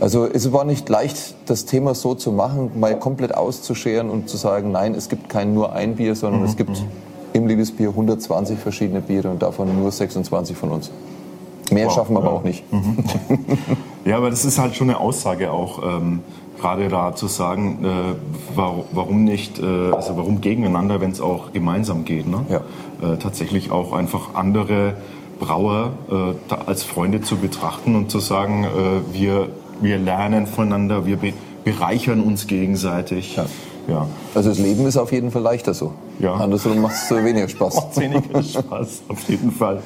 Also 0.00 0.26
es 0.26 0.52
war 0.52 0.64
nicht 0.64 0.88
leicht, 0.88 1.34
das 1.46 1.64
Thema 1.66 1.94
so 1.94 2.14
zu 2.14 2.32
machen, 2.32 2.72
mal 2.78 2.98
komplett 2.98 3.34
auszuscheren 3.34 4.10
und 4.10 4.28
zu 4.28 4.36
sagen, 4.36 4.72
nein, 4.72 4.94
es 4.94 5.08
gibt 5.08 5.28
kein 5.28 5.54
nur 5.54 5.72
ein 5.72 5.96
Bier, 5.96 6.14
sondern 6.14 6.42
mhm. 6.42 6.46
es 6.46 6.56
gibt 6.56 6.70
mhm. 6.70 6.86
im 7.32 7.46
Liebesbier 7.46 7.88
120 7.88 8.58
verschiedene 8.58 9.00
Biere 9.00 9.30
und 9.30 9.42
davon 9.42 9.76
nur 9.80 9.90
26 9.90 10.56
von 10.56 10.70
uns. 10.70 10.90
Mehr 11.70 11.86
wow, 11.86 11.94
schaffen 11.94 12.14
wir 12.14 12.20
ja. 12.20 12.26
aber 12.26 12.36
auch 12.36 12.44
nicht. 12.44 12.70
Mhm. 12.72 12.98
ja, 14.04 14.16
aber 14.16 14.30
das 14.30 14.44
ist 14.44 14.58
halt 14.58 14.76
schon 14.76 14.90
eine 14.90 15.00
Aussage 15.00 15.50
auch, 15.50 15.82
ähm, 15.82 16.20
gerade 16.60 16.88
da 16.88 17.14
zu 17.14 17.26
sagen, 17.26 17.84
äh, 17.84 17.88
warum, 18.54 18.84
warum, 18.92 19.24
nicht, 19.24 19.58
äh, 19.58 19.92
also 19.92 20.16
warum 20.16 20.40
gegeneinander, 20.40 21.00
wenn 21.00 21.10
es 21.10 21.20
auch 21.20 21.52
gemeinsam 21.52 22.04
geht. 22.04 22.26
Ne? 22.26 22.44
Ja. 22.48 22.56
Äh, 23.02 23.16
tatsächlich 23.18 23.70
auch 23.70 23.92
einfach 23.92 24.34
andere 24.34 24.94
Brauer 25.40 25.92
äh, 26.10 26.54
als 26.66 26.84
Freunde 26.84 27.20
zu 27.20 27.36
betrachten 27.36 27.96
und 27.96 28.10
zu 28.10 28.20
sagen, 28.20 28.64
äh, 28.64 29.14
wir 29.14 29.48
wir 29.80 29.98
lernen 29.98 30.46
voneinander, 30.46 31.06
wir 31.06 31.18
bereichern 31.64 32.20
uns 32.20 32.46
gegenseitig. 32.46 33.36
Ja. 33.36 33.46
Ja. 33.86 34.06
Also 34.34 34.48
das 34.48 34.58
Leben 34.58 34.86
ist 34.86 34.96
auf 34.96 35.12
jeden 35.12 35.30
Fall 35.30 35.42
leichter 35.42 35.74
so. 35.74 35.92
Ja. 36.18 36.34
Andersrum 36.34 36.80
macht 36.80 36.94
es 36.94 37.10
weniger 37.10 37.48
Spaß. 37.50 37.74
Macht 37.74 38.00
weniger 38.00 38.42
Spaß, 38.42 39.02
auf 39.08 39.28
jeden 39.28 39.50
Fall. 39.50 39.82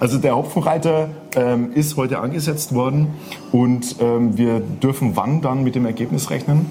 Also 0.00 0.18
der 0.18 0.36
Hopfenreiter 0.36 1.08
ähm, 1.34 1.72
ist 1.72 1.96
heute 1.96 2.20
angesetzt 2.20 2.74
worden 2.74 3.14
und 3.50 3.96
ähm, 4.00 4.38
wir 4.38 4.60
dürfen 4.60 5.16
wann 5.16 5.40
dann 5.40 5.64
mit 5.64 5.74
dem 5.74 5.86
Ergebnis 5.86 6.30
rechnen? 6.30 6.66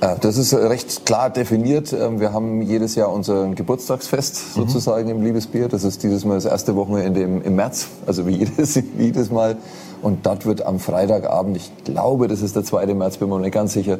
Äh, 0.00 0.16
das 0.20 0.36
ist 0.36 0.54
recht 0.54 1.04
klar 1.04 1.30
definiert. 1.30 1.92
Ähm, 1.92 2.20
wir 2.20 2.32
haben 2.32 2.62
jedes 2.62 2.94
Jahr 2.94 3.12
unser 3.12 3.48
Geburtstagsfest 3.48 4.56
mhm. 4.56 4.60
sozusagen 4.60 5.08
mhm. 5.08 5.16
im 5.16 5.22
Liebesbier. 5.22 5.68
Das 5.68 5.82
ist 5.82 6.04
dieses 6.04 6.24
Mal 6.24 6.34
das 6.34 6.44
erste 6.44 6.76
Wochenende 6.76 7.22
im, 7.22 7.42
im 7.42 7.56
März, 7.56 7.88
also 8.06 8.26
wie 8.26 8.36
jedes, 8.44 8.76
wie 8.76 9.04
jedes 9.04 9.30
Mal. 9.30 9.56
Und 10.00 10.24
dort 10.26 10.46
wird 10.46 10.64
am 10.64 10.78
Freitagabend, 10.78 11.56
ich 11.56 11.72
glaube, 11.84 12.28
das 12.28 12.40
ist 12.42 12.54
der 12.54 12.64
2. 12.64 12.86
März, 12.94 13.16
bin 13.16 13.30
mir 13.30 13.40
nicht 13.40 13.52
ganz 13.52 13.72
sicher, 13.72 13.98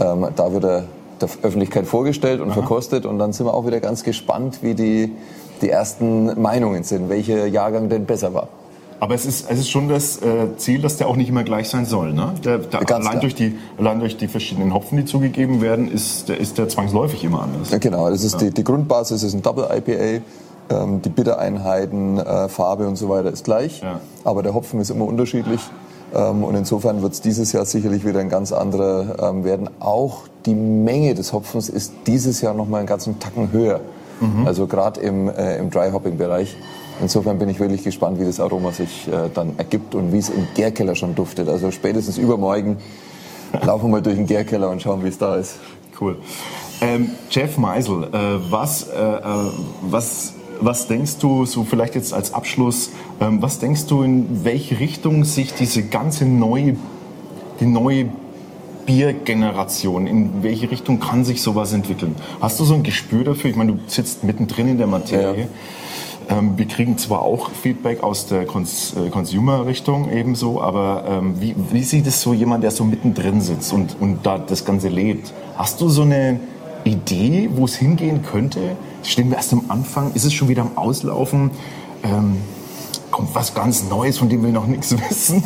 ähm, 0.00 0.26
da 0.36 0.52
wird 0.52 0.64
er 0.64 0.84
der 1.20 1.28
Öffentlichkeit 1.42 1.86
vorgestellt 1.86 2.40
und 2.40 2.48
Aha. 2.48 2.54
verkostet. 2.54 3.06
Und 3.06 3.18
dann 3.18 3.32
sind 3.32 3.46
wir 3.46 3.54
auch 3.54 3.66
wieder 3.66 3.80
ganz 3.80 4.02
gespannt, 4.02 4.58
wie 4.62 4.74
die, 4.74 5.12
die 5.62 5.70
ersten 5.70 6.40
Meinungen 6.40 6.84
sind, 6.84 7.08
welcher 7.08 7.46
Jahrgang 7.46 7.88
denn 7.88 8.06
besser 8.06 8.34
war. 8.34 8.48
Aber 9.00 9.14
es 9.14 9.26
ist, 9.26 9.50
es 9.50 9.58
ist 9.58 9.70
schon 9.70 9.88
das 9.88 10.22
äh, 10.22 10.56
Ziel, 10.56 10.80
dass 10.80 10.96
der 10.96 11.08
auch 11.08 11.16
nicht 11.16 11.28
immer 11.28 11.42
gleich 11.42 11.68
sein 11.68 11.84
soll. 11.84 12.12
Ne? 12.12 12.32
Der, 12.44 12.58
der, 12.58 12.96
allein, 12.96 13.20
durch 13.20 13.34
die, 13.34 13.58
allein 13.76 14.00
durch 14.00 14.16
die 14.16 14.28
verschiedenen 14.28 14.72
Hopfen, 14.72 14.96
die 14.96 15.04
zugegeben 15.04 15.60
werden, 15.60 15.90
ist 15.90 16.28
der, 16.28 16.40
ist 16.40 16.58
der 16.58 16.68
zwangsläufig 16.68 17.22
immer 17.24 17.42
anders. 17.42 17.70
Ja, 17.70 17.78
genau, 17.78 18.08
das 18.08 18.24
ist 18.24 18.40
ja. 18.40 18.48
die, 18.48 18.50
die 18.54 18.64
Grundbasis 18.64 19.22
ist 19.22 19.34
ein 19.34 19.42
Double 19.42 19.68
IPA. 19.70 20.22
Ähm, 20.70 21.02
die 21.02 21.10
Bittereinheiten, 21.10 22.18
äh, 22.18 22.48
Farbe 22.48 22.88
und 22.88 22.96
so 22.96 23.10
weiter 23.10 23.30
ist 23.30 23.44
gleich, 23.44 23.82
ja. 23.82 24.00
aber 24.24 24.42
der 24.42 24.54
Hopfen 24.54 24.80
ist 24.80 24.88
immer 24.88 25.04
unterschiedlich. 25.04 25.60
Ähm, 26.14 26.42
und 26.44 26.54
insofern 26.54 27.02
wird 27.02 27.12
es 27.12 27.20
dieses 27.20 27.52
Jahr 27.52 27.66
sicherlich 27.66 28.06
wieder 28.06 28.20
ein 28.20 28.30
ganz 28.30 28.52
anderer 28.52 29.30
ähm, 29.30 29.44
werden. 29.44 29.68
Auch 29.80 30.22
die 30.46 30.54
Menge 30.54 31.14
des 31.14 31.34
Hopfens 31.34 31.68
ist 31.68 31.92
dieses 32.06 32.40
Jahr 32.40 32.54
noch 32.54 32.68
mal 32.68 32.78
einen 32.78 32.86
ganzen 32.86 33.18
Tacken 33.18 33.52
höher. 33.52 33.80
Mhm. 34.24 34.46
Also 34.46 34.66
gerade 34.66 35.00
im, 35.00 35.28
äh, 35.28 35.58
im 35.58 35.70
Dry-Hopping-Bereich. 35.70 36.56
Insofern 37.00 37.38
bin 37.38 37.48
ich 37.48 37.58
wirklich 37.58 37.82
gespannt, 37.82 38.20
wie 38.20 38.24
das 38.24 38.40
Aroma 38.40 38.72
sich 38.72 39.08
äh, 39.08 39.28
dann 39.32 39.54
ergibt 39.58 39.94
und 39.94 40.12
wie 40.12 40.18
es 40.18 40.28
im 40.28 40.46
Gärkeller 40.54 40.94
schon 40.94 41.14
duftet. 41.14 41.48
Also 41.48 41.70
spätestens 41.70 42.18
übermorgen 42.18 42.78
laufen 43.64 43.86
wir 43.86 43.90
mal 43.90 44.02
durch 44.02 44.16
den 44.16 44.26
Gärkeller 44.26 44.70
und 44.70 44.80
schauen, 44.80 45.02
wie 45.04 45.08
es 45.08 45.18
da 45.18 45.36
ist. 45.36 45.56
Cool. 46.00 46.16
Ähm, 46.80 47.10
Jeff 47.30 47.56
Meisel, 47.58 48.04
äh, 48.04 48.50
was, 48.50 48.88
äh, 48.88 48.96
äh 48.96 49.50
was 49.82 50.34
was 50.60 50.86
denkst 50.86 51.18
du, 51.18 51.44
so 51.46 51.64
vielleicht 51.64 51.94
jetzt 51.94 52.12
als 52.12 52.32
Abschluss, 52.32 52.90
ähm, 53.20 53.42
was 53.42 53.58
denkst 53.58 53.86
du, 53.86 54.02
in 54.02 54.44
welche 54.44 54.78
Richtung 54.80 55.24
sich 55.24 55.52
diese 55.52 55.82
ganze 55.82 56.26
neue, 56.26 56.76
die 57.60 57.66
neue 57.66 58.06
Biergeneration, 58.86 60.06
in 60.06 60.42
welche 60.42 60.70
Richtung 60.70 61.00
kann 61.00 61.24
sich 61.24 61.42
sowas 61.42 61.72
entwickeln? 61.72 62.14
Hast 62.40 62.60
du 62.60 62.64
so 62.64 62.74
ein 62.74 62.82
Gespür 62.82 63.24
dafür? 63.24 63.50
Ich 63.50 63.56
meine, 63.56 63.72
du 63.72 63.78
sitzt 63.86 64.24
mittendrin 64.24 64.68
in 64.68 64.78
der 64.78 64.86
Materie. 64.86 65.48
Ja. 66.28 66.38
Ähm, 66.38 66.56
wir 66.56 66.66
kriegen 66.66 66.96
zwar 66.98 67.22
auch 67.22 67.50
Feedback 67.50 68.02
aus 68.02 68.26
der 68.26 68.46
Cons 68.46 68.94
äh, 68.94 69.10
Consumer-Richtung 69.10 70.10
ebenso, 70.10 70.60
aber 70.60 71.04
ähm, 71.06 71.40
wie, 71.40 71.54
wie 71.70 71.82
sieht 71.82 72.06
es 72.06 72.22
so 72.22 72.32
jemand, 72.32 72.64
der 72.64 72.70
so 72.70 72.84
mittendrin 72.84 73.40
sitzt 73.40 73.72
und, 73.72 73.96
und 74.00 74.24
da 74.24 74.38
das 74.38 74.64
Ganze 74.64 74.88
lebt? 74.88 75.34
Hast 75.56 75.80
du 75.80 75.88
so 75.88 76.02
eine 76.02 76.40
Idee, 76.84 77.50
wo 77.54 77.64
es 77.66 77.76
hingehen 77.76 78.22
könnte? 78.22 78.76
Stehen 79.02 79.30
wir 79.30 79.36
erst 79.36 79.52
am 79.52 79.64
Anfang? 79.68 80.12
Ist 80.14 80.24
es 80.24 80.32
schon 80.32 80.48
wieder 80.48 80.62
am 80.62 80.76
Auslaufen? 80.76 81.50
Ähm, 82.02 82.36
kommt 83.10 83.34
was 83.34 83.54
ganz 83.54 83.88
Neues, 83.88 84.18
von 84.18 84.28
dem 84.28 84.42
wir 84.42 84.50
noch 84.50 84.66
nichts 84.66 84.96
wissen? 85.10 85.44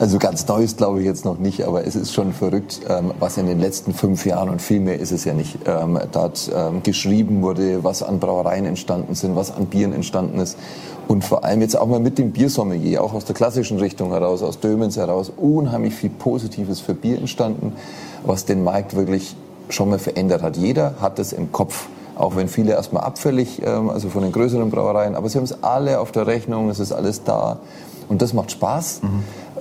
Also 0.00 0.18
ganz 0.18 0.48
neu 0.48 0.62
ist, 0.62 0.78
glaube 0.78 1.00
ich, 1.00 1.04
jetzt 1.04 1.26
noch 1.26 1.36
nicht, 1.36 1.64
aber 1.64 1.86
es 1.86 1.94
ist 1.94 2.14
schon 2.14 2.32
verrückt, 2.32 2.80
ähm, 2.88 3.12
was 3.18 3.36
in 3.36 3.46
den 3.46 3.60
letzten 3.60 3.92
fünf 3.92 4.24
Jahren 4.24 4.48
und 4.48 4.62
viel 4.62 4.80
mehr 4.80 4.98
ist 4.98 5.12
es 5.12 5.26
ja 5.26 5.34
nicht, 5.34 5.58
ähm, 5.66 5.98
dort 6.10 6.50
ähm, 6.56 6.82
geschrieben 6.82 7.42
wurde, 7.42 7.84
was 7.84 8.02
an 8.02 8.18
Brauereien 8.18 8.64
entstanden 8.64 9.14
sind, 9.14 9.36
was 9.36 9.54
an 9.54 9.66
Bieren 9.66 9.92
entstanden 9.92 10.38
ist. 10.38 10.56
Und 11.06 11.22
vor 11.22 11.44
allem 11.44 11.60
jetzt 11.60 11.78
auch 11.78 11.86
mal 11.86 12.00
mit 12.00 12.16
dem 12.16 12.32
Biersommelier, 12.32 13.04
auch 13.04 13.12
aus 13.12 13.26
der 13.26 13.34
klassischen 13.34 13.78
Richtung 13.78 14.08
heraus, 14.12 14.42
aus 14.42 14.58
Dömens 14.58 14.96
heraus, 14.96 15.30
unheimlich 15.36 15.94
viel 15.94 16.08
Positives 16.08 16.80
für 16.80 16.94
Bier 16.94 17.18
entstanden, 17.18 17.74
was 18.24 18.46
den 18.46 18.64
Markt 18.64 18.96
wirklich 18.96 19.36
schon 19.68 19.90
mal 19.90 19.98
verändert 19.98 20.40
hat. 20.40 20.56
Jeder 20.56 20.94
hat 21.02 21.18
es 21.18 21.34
im 21.34 21.52
Kopf 21.52 21.88
auch 22.16 22.36
wenn 22.36 22.48
viele 22.48 22.72
erstmal 22.72 23.02
abfällig, 23.02 23.66
also 23.66 24.10
von 24.10 24.22
den 24.22 24.30
größeren 24.30 24.68
Brauereien, 24.68 25.14
aber 25.14 25.30
sie 25.30 25.38
haben 25.38 25.44
es 25.44 25.62
alle 25.62 26.00
auf 26.00 26.12
der 26.12 26.26
Rechnung, 26.26 26.68
es 26.68 26.78
ist 26.78 26.92
alles 26.92 27.24
da 27.24 27.60
und 28.10 28.20
das 28.20 28.34
macht 28.34 28.50
Spaß. 28.50 29.00
Mhm. 29.02 29.08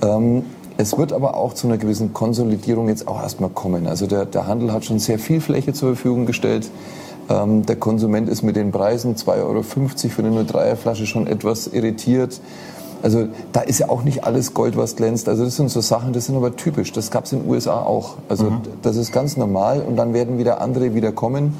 Ähm, 0.01 0.43
es 0.77 0.97
wird 0.97 1.13
aber 1.13 1.37
auch 1.37 1.53
zu 1.53 1.67
einer 1.67 1.77
gewissen 1.77 2.13
Konsolidierung 2.13 2.89
jetzt 2.89 3.07
auch 3.07 3.21
erstmal 3.21 3.49
kommen. 3.49 3.87
Also 3.87 4.07
der, 4.07 4.25
der 4.25 4.47
Handel 4.47 4.73
hat 4.73 4.85
schon 4.85 4.99
sehr 4.99 5.19
viel 5.19 5.39
Fläche 5.39 5.73
zur 5.73 5.89
Verfügung 5.89 6.25
gestellt. 6.25 6.69
Ähm, 7.29 7.65
der 7.65 7.75
Konsument 7.75 8.27
ist 8.27 8.41
mit 8.41 8.55
den 8.55 8.71
Preisen 8.71 9.15
2,50 9.15 9.43
Euro 9.43 9.61
für 9.61 10.23
eine 10.23 10.43
03er 10.43 10.75
Flasche 10.75 11.05
schon 11.05 11.27
etwas 11.27 11.67
irritiert. 11.67 12.41
Also 13.03 13.27
da 13.51 13.61
ist 13.61 13.79
ja 13.79 13.89
auch 13.89 14.03
nicht 14.03 14.23
alles 14.23 14.53
Gold, 14.53 14.75
was 14.75 14.95
glänzt. 14.95 15.29
Also 15.29 15.45
das 15.45 15.55
sind 15.55 15.69
so 15.69 15.79
Sachen, 15.79 16.11
das 16.11 16.25
sind 16.25 16.35
aber 16.35 16.55
typisch. 16.55 16.91
Das 16.91 17.11
gab 17.11 17.25
es 17.25 17.33
in 17.33 17.43
den 17.43 17.49
USA 17.49 17.81
auch. 17.81 18.15
Also 18.27 18.45
mhm. 18.45 18.61
das 18.81 18.95
ist 18.95 19.13
ganz 19.13 19.37
normal 19.37 19.81
und 19.81 19.95
dann 19.95 20.13
werden 20.13 20.37
wieder 20.37 20.59
andere 20.61 20.95
wieder 20.95 21.11
kommen 21.11 21.53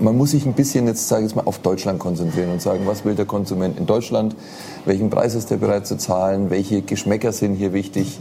man 0.00 0.16
muss 0.16 0.30
sich 0.30 0.46
ein 0.46 0.52
bisschen 0.52 0.86
jetzt, 0.86 1.08
sage 1.08 1.26
ich 1.26 1.34
mal, 1.34 1.42
auf 1.44 1.58
Deutschland 1.58 1.98
konzentrieren 1.98 2.50
und 2.50 2.62
sagen, 2.62 2.80
was 2.86 3.04
will 3.04 3.14
der 3.14 3.26
Konsument 3.26 3.78
in 3.78 3.86
Deutschland, 3.86 4.36
welchen 4.84 5.10
Preis 5.10 5.34
ist 5.34 5.50
der 5.50 5.56
bereit 5.56 5.86
zu 5.86 5.96
zahlen, 5.96 6.50
welche 6.50 6.82
Geschmäcker 6.82 7.32
sind 7.32 7.54
hier 7.54 7.72
wichtig. 7.72 8.18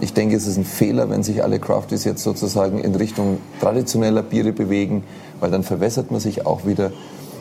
Ich 0.00 0.12
denke, 0.12 0.36
es 0.36 0.46
ist 0.46 0.58
ein 0.58 0.64
Fehler, 0.64 1.08
wenn 1.08 1.22
sich 1.22 1.42
alle 1.42 1.58
Crafties 1.58 2.04
jetzt 2.04 2.22
sozusagen 2.22 2.78
in 2.78 2.94
Richtung 2.94 3.38
traditioneller 3.60 4.22
Biere 4.22 4.52
bewegen, 4.52 5.04
weil 5.40 5.50
dann 5.50 5.62
verwässert 5.62 6.10
man 6.10 6.20
sich 6.20 6.44
auch 6.46 6.66
wieder. 6.66 6.92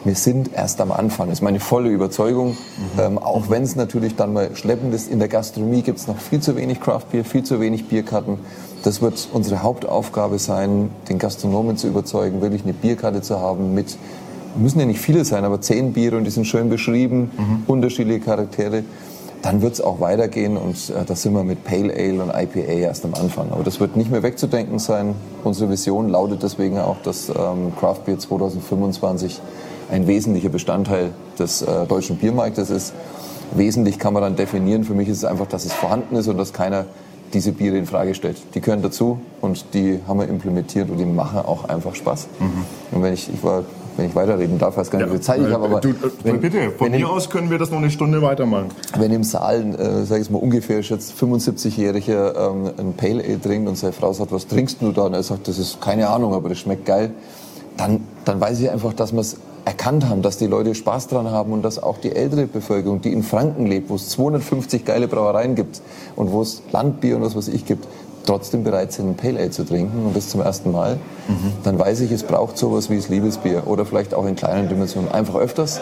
Wir 0.06 0.16
sind 0.16 0.54
erst 0.54 0.82
am 0.82 0.92
Anfang, 0.92 1.30
das 1.30 1.40
ist 1.40 1.42
meine 1.42 1.60
volle 1.60 1.90
Überzeugung. 1.90 2.50
Mhm. 2.50 3.00
Ähm, 3.00 3.18
auch 3.18 3.50
wenn 3.50 3.64
es 3.64 3.76
natürlich 3.76 4.16
dann 4.16 4.34
mal 4.34 4.56
schleppend 4.56 4.94
ist, 4.94 5.10
in 5.10 5.20
der 5.20 5.28
Gastronomie 5.28 5.82
gibt 5.82 5.98
es 5.98 6.08
noch 6.08 6.18
viel 6.18 6.40
zu 6.40 6.56
wenig 6.56 6.80
Craftbier, 6.80 7.26
viel 7.26 7.44
zu 7.44 7.60
wenig 7.60 7.88
Bierkarten. 7.88 8.38
Das 8.86 9.02
wird 9.02 9.30
unsere 9.34 9.64
Hauptaufgabe 9.64 10.38
sein, 10.38 10.92
den 11.10 11.18
Gastronomen 11.18 11.76
zu 11.76 11.88
überzeugen, 11.88 12.42
wirklich 12.42 12.64
eine 12.64 12.74
Bierkarte 12.74 13.24
zu 13.24 13.40
haben 13.40 13.74
mit, 13.74 13.98
müssen 14.56 14.80
ja 14.80 14.86
nicht 14.86 15.00
viele 15.00 15.26
sein, 15.26 15.44
aber 15.44 15.60
zehn 15.60 15.92
Biere 15.92 16.18
und 16.18 16.24
die 16.24 16.30
sind 16.30 16.46
schön 16.46 16.70
beschrieben, 16.70 17.32
mhm. 17.36 17.64
unterschiedliche 17.66 18.20
Charaktere. 18.20 18.84
Dann 19.42 19.64
wird 19.64 19.74
es 19.74 19.82
auch 19.82 20.02
weitergehen 20.02 20.56
und 20.56 20.76
äh, 20.92 21.04
da 21.04 21.16
sind 21.16 21.34
wir 21.34 21.44
mit 21.44 21.64
Pale 21.64 21.92
Ale 21.96 22.22
und 22.22 22.30
IPA 22.30 22.74
erst 22.74 23.06
am 23.06 23.16
Anfang. 23.16 23.52
Aber 23.52 23.64
das 23.64 23.80
wird 23.80 23.96
nicht 23.98 24.12
mehr 24.12 24.22
wegzudenken 24.22 24.78
sein. 24.78 25.16
Unsere 25.44 25.72
Vision 25.72 26.10
lautet 26.10 26.44
deswegen 26.44 26.78
auch, 26.78 26.98
dass 27.02 27.30
ähm, 27.30 27.74
Craft 27.80 28.06
Beer 28.06 28.20
2025 28.20 29.42
ein 29.92 30.06
wesentlicher 30.06 30.50
Bestandteil 30.50 31.10
des 31.40 31.64
äh, 31.64 31.88
deutschen 31.88 32.18
Biermarktes 32.18 32.70
ist. 32.70 32.94
Wesentlich 33.56 33.98
kann 33.98 34.14
man 34.14 34.22
dann 34.22 34.36
definieren. 34.36 34.84
Für 34.84 34.94
mich 34.94 35.10
ist 35.10 35.18
es 35.18 35.26
einfach, 35.26 35.48
dass 35.48 35.66
es 35.66 35.74
vorhanden 35.74 36.16
ist 36.18 36.28
und 36.28 36.38
dass 36.38 36.54
keiner 36.54 36.86
diese 37.34 37.52
Biere 37.52 37.78
in 37.78 37.86
Frage 37.86 38.16
stellt. 38.16 38.38
Die 38.54 38.62
gehören 38.62 38.82
dazu 38.82 39.20
und 39.42 39.66
die 39.74 40.00
haben 40.08 40.20
wir 40.20 40.28
implementiert 40.28 40.90
und 40.90 40.98
die 40.98 41.06
machen 41.06 41.40
auch 41.40 41.66
einfach 41.66 41.96
Spaß. 41.96 42.28
Mhm. 42.40 42.66
Und 42.92 43.04
wenn 43.04 43.14
ich, 43.14 43.30
ich 43.34 43.44
war, 43.44 43.64
wenn 43.98 44.08
ich 44.08 44.16
weiterreden 44.16 44.58
darf, 44.58 44.78
weiß 44.78 44.92
gar 44.92 45.00
nicht, 45.00 45.08
wie 45.08 45.14
viel 45.14 45.22
Zeit 45.22 45.42
ich 45.42 45.52
habe, 45.52 45.66
aber 45.66 45.82
du, 45.82 45.90
äh, 45.90 45.94
wenn, 46.24 46.40
bitte, 46.40 46.72
von 46.72 46.92
mir 46.92 47.10
aus 47.10 47.30
können 47.30 47.50
wir 47.50 47.58
das 47.58 47.72
noch 47.72 47.80
eine 47.80 47.90
Stunde 47.90 48.22
weitermachen. 48.22 48.68
Wenn 48.98 49.12
im 49.12 49.24
Saal, 49.24 49.76
äh, 49.76 50.06
sage 50.06 50.22
ich 50.22 50.30
mal 50.30 50.40
ungefähr 50.40 50.82
jetzt 50.82 51.14
75-jähriger 51.22 52.52
ähm, 52.52 52.72
ein 52.78 52.94
Pale 52.94 53.24
Ale 53.24 53.42
trinkt 53.42 53.68
und 53.68 53.78
seine 53.78 53.94
Frau 53.94 54.14
sagt, 54.14 54.32
was 54.32 54.48
trinkst 54.48 54.82
du 54.82 54.92
da? 54.92 55.04
Und 55.04 55.14
er 55.14 55.24
sagt, 55.24 55.48
das 55.48 55.58
ist 55.58 55.82
keine 55.82 56.10
Ahnung, 56.10 56.34
aber 56.34 56.50
das 56.50 56.60
schmeckt 56.60 56.86
geil. 56.86 57.12
Dann, 57.78 58.02
dann 58.24 58.40
weiß 58.40 58.60
ich 58.62 58.70
einfach, 58.70 58.94
dass 58.94 59.12
man 59.12 59.22
es 59.22 59.38
erkannt 59.66 60.08
haben, 60.08 60.22
dass 60.22 60.38
die 60.38 60.48
Leute 60.48 60.76
Spaß 60.76 61.08
dran 61.08 61.30
haben 61.32 61.52
und 61.52 61.64
dass 61.64 61.82
auch 61.82 61.98
die 61.98 62.16
ältere 62.16 62.46
Bevölkerung, 62.46 63.02
die 63.02 63.12
in 63.12 63.24
Franken 63.24 63.66
lebt, 63.66 63.90
wo 63.90 63.96
es 63.96 64.10
250 64.10 64.86
geile 64.86 65.08
Brauereien 65.08 65.56
gibt 65.56 65.82
und 66.16 66.32
wo 66.32 66.42
es 66.42 66.62
Landbier 66.72 67.16
und 67.16 67.24
was 67.24 67.36
weiß 67.36 67.48
ich 67.48 67.66
gibt, 67.66 67.88
trotzdem 68.26 68.64
bereit 68.64 68.92
sind, 68.92 69.10
ein 69.10 69.16
Pale 69.16 69.40
Ale 69.40 69.50
zu 69.50 69.64
trinken 69.66 70.06
und 70.06 70.16
das 70.16 70.30
zum 70.30 70.42
ersten 70.42 70.72
Mal, 70.72 70.96
mhm. 71.28 71.52
dann 71.64 71.80
weiß 71.80 72.02
ich, 72.02 72.12
es 72.12 72.24
braucht 72.24 72.58
sowas 72.58 72.90
wie 72.90 72.96
das 72.96 73.10
Liebesbier 73.10 73.64
oder 73.66 73.86
vielleicht 73.86 74.14
auch 74.14 74.26
in 74.26 74.36
kleinen 74.36 74.70
Dimensionen 74.70 75.12
einfach 75.12 75.36
öfters, 75.36 75.80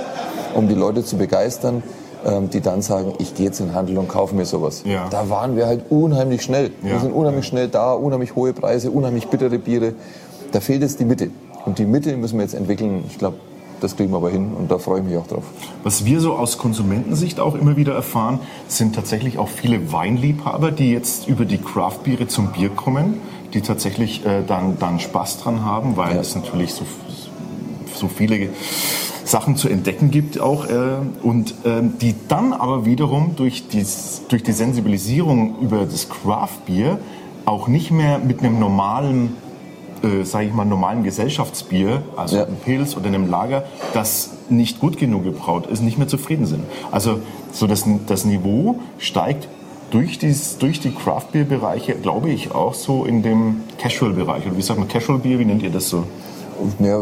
um 0.55 0.67
die 0.67 0.75
Leute 0.75 1.03
zu 1.03 1.17
begeistern, 1.17 1.83
ähm, 2.25 2.49
die 2.49 2.61
dann 2.61 2.81
sagen, 2.81 3.13
ich 3.19 3.35
gehe 3.35 3.47
jetzt 3.47 3.59
in 3.59 3.67
den 3.67 3.75
Handel 3.75 3.97
und 3.97 4.07
kaufe 4.07 4.35
mir 4.35 4.45
sowas. 4.45 4.83
Ja. 4.85 5.07
Da 5.09 5.29
waren 5.29 5.55
wir 5.55 5.67
halt 5.67 5.85
unheimlich 5.89 6.41
schnell. 6.41 6.71
Ja. 6.83 6.91
Wir 6.91 6.99
sind 6.99 7.11
unheimlich 7.13 7.45
schnell 7.45 7.67
da, 7.67 7.93
unheimlich 7.93 8.35
hohe 8.35 8.53
Preise, 8.53 8.91
unheimlich 8.91 9.27
bittere 9.27 9.57
Biere. 9.57 9.93
Da 10.51 10.59
fehlt 10.59 10.81
jetzt 10.81 10.99
die 10.99 11.05
Mitte. 11.05 11.31
Und 11.65 11.79
die 11.79 11.85
Mitte 11.85 12.15
müssen 12.17 12.37
wir 12.37 12.43
jetzt 12.43 12.55
entwickeln. 12.55 13.05
Ich 13.07 13.17
glaube, 13.17 13.37
das 13.83 13.97
kriegen 13.97 14.11
wir 14.11 14.17
aber 14.17 14.29
hin 14.29 14.51
und 14.57 14.71
da 14.71 14.77
freue 14.77 15.01
ich 15.01 15.05
mich 15.05 15.17
auch 15.17 15.27
drauf. 15.27 15.43
Was 15.83 16.05
wir 16.05 16.21
so 16.21 16.33
aus 16.33 16.57
Konsumentensicht 16.57 17.39
auch 17.39 17.55
immer 17.55 17.75
wieder 17.75 17.93
erfahren, 17.93 18.39
sind 18.67 18.95
tatsächlich 18.95 19.37
auch 19.37 19.49
viele 19.49 19.91
Weinliebhaber, 19.91 20.71
die 20.71 20.91
jetzt 20.91 21.27
über 21.27 21.45
die 21.45 21.57
Craftbiere 21.57 22.27
zum 22.27 22.53
Bier 22.53 22.69
kommen, 22.69 23.19
die 23.53 23.61
tatsächlich 23.61 24.25
äh, 24.25 24.43
dann, 24.45 24.79
dann 24.79 24.99
Spaß 24.99 25.39
dran 25.39 25.65
haben, 25.65 25.97
weil 25.97 26.15
ja. 26.15 26.21
es 26.21 26.35
natürlich 26.35 26.73
so, 26.73 26.85
so 27.93 28.07
viele 28.07 28.49
Sachen 29.25 29.55
zu 29.55 29.69
entdecken 29.69 30.11
gibt 30.11 30.39
auch 30.39 30.65
äh, 30.65 30.95
und 31.21 31.51
äh, 31.65 31.81
die 32.01 32.15
dann 32.27 32.53
aber 32.53 32.85
wiederum 32.85 33.35
durch 33.35 33.67
die, 33.67 33.85
durch 34.29 34.43
die 34.43 34.51
Sensibilisierung 34.51 35.59
über 35.59 35.85
das 35.85 36.09
Craftbier 36.09 36.99
auch 37.45 37.67
nicht 37.67 37.91
mehr 37.91 38.19
mit 38.19 38.39
einem 38.39 38.59
normalen 38.59 39.35
äh, 40.03 40.23
sage 40.23 40.47
ich 40.47 40.53
mal, 40.53 40.65
normalen 40.65 41.03
Gesellschaftsbier, 41.03 42.01
also 42.15 42.37
ja. 42.37 42.45
einem 42.45 42.57
Pilz 42.57 42.97
oder 42.97 43.07
einem 43.07 43.29
Lager, 43.29 43.63
das 43.93 44.31
nicht 44.49 44.79
gut 44.79 44.97
genug 44.97 45.23
gebraut 45.23 45.67
ist, 45.67 45.81
nicht 45.81 45.97
mehr 45.97 46.07
zufrieden 46.07 46.45
sind. 46.45 46.63
Also 46.91 47.19
so 47.51 47.67
das, 47.67 47.85
das 48.07 48.25
Niveau 48.25 48.79
steigt 48.97 49.47
durch, 49.91 50.17
dies, 50.17 50.57
durch 50.57 50.79
die 50.79 50.91
Craft-Bier-Bereiche, 50.91 51.95
glaube 51.95 52.29
ich, 52.31 52.51
auch 52.53 52.73
so 52.73 53.05
in 53.05 53.21
dem 53.21 53.61
Casual-Bereich. 53.77 54.45
Oder 54.47 54.57
wie 54.57 54.61
sagt 54.61 54.79
man 54.79 54.87
Casual-Bier, 54.87 55.39
wie 55.39 55.45
nennt 55.45 55.63
ihr 55.63 55.69
das 55.69 55.89
so? 55.89 56.05
Ja, 56.79 56.99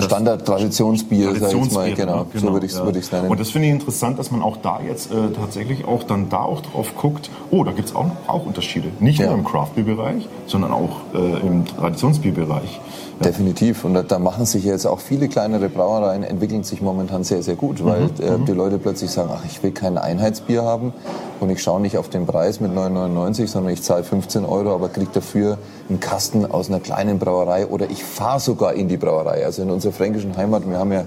Standard-Traditionsbier, 0.00 1.34
sag 1.36 1.52
ich 1.54 1.72
mal, 1.72 1.94
genau, 1.94 2.26
genau, 2.32 2.46
so 2.46 2.52
würde 2.52 2.66
ich 2.66 2.72
es 2.72 2.78
ja. 2.78 2.84
würd 2.84 3.12
nennen. 3.12 3.28
Und 3.28 3.40
das 3.40 3.50
finde 3.50 3.68
ich 3.68 3.74
interessant, 3.74 4.18
dass 4.18 4.30
man 4.30 4.42
auch 4.42 4.56
da 4.58 4.80
jetzt 4.80 5.10
äh, 5.10 5.30
tatsächlich 5.34 5.84
auch 5.84 6.02
dann 6.02 6.28
da 6.28 6.38
auch 6.38 6.60
drauf 6.60 6.94
guckt, 6.96 7.30
oh, 7.50 7.64
da 7.64 7.72
gibt 7.72 7.88
es 7.88 7.94
auch, 7.94 8.06
auch 8.26 8.46
Unterschiede. 8.46 8.88
Nicht 9.00 9.20
ja. 9.20 9.26
nur 9.26 9.36
im 9.36 9.44
Craft-Bier-Bereich, 9.44 10.28
sondern 10.46 10.72
auch 10.72 10.96
äh, 11.14 11.46
im 11.46 11.64
Traditionsbier-Bereich. 11.66 12.80
Definitiv. 13.22 13.84
Und 13.84 14.10
da 14.10 14.18
machen 14.18 14.44
sich 14.44 14.64
jetzt 14.64 14.86
auch 14.86 14.98
viele 14.98 15.28
kleinere 15.28 15.68
Brauereien, 15.68 16.24
entwickeln 16.24 16.64
sich 16.64 16.82
momentan 16.82 17.22
sehr, 17.22 17.42
sehr 17.42 17.54
gut, 17.54 17.84
weil 17.84 18.02
mhm. 18.02 18.10
äh, 18.20 18.30
mhm. 18.38 18.46
die 18.46 18.52
Leute 18.52 18.78
plötzlich 18.78 19.10
sagen, 19.10 19.30
ach, 19.32 19.44
ich 19.44 19.62
will 19.62 19.70
kein 19.70 19.98
Einheitsbier 19.98 20.62
haben 20.62 20.92
und 21.40 21.50
ich 21.50 21.62
schaue 21.62 21.80
nicht 21.80 21.96
auf 21.96 22.08
den 22.08 22.26
Preis 22.26 22.60
mit 22.60 22.72
9,99, 22.72 23.46
sondern 23.46 23.72
ich 23.72 23.82
zahle 23.82 24.02
15 24.02 24.44
Euro, 24.44 24.74
aber 24.74 24.88
kriege 24.88 25.10
dafür 25.12 25.58
einen 25.88 26.00
Kasten 26.00 26.50
aus 26.50 26.68
einer 26.68 26.80
kleinen 26.80 27.18
Brauerei 27.18 27.66
oder 27.66 27.90
ich 27.90 28.02
fahre 28.02 28.40
sogar 28.40 28.63
in 28.72 28.88
die 28.88 28.96
Brauerei. 28.96 29.44
Also 29.44 29.62
in 29.62 29.70
unserer 29.70 29.92
fränkischen 29.92 30.36
Heimat, 30.36 30.68
wir 30.68 30.78
haben 30.78 30.92
ja, 30.92 31.04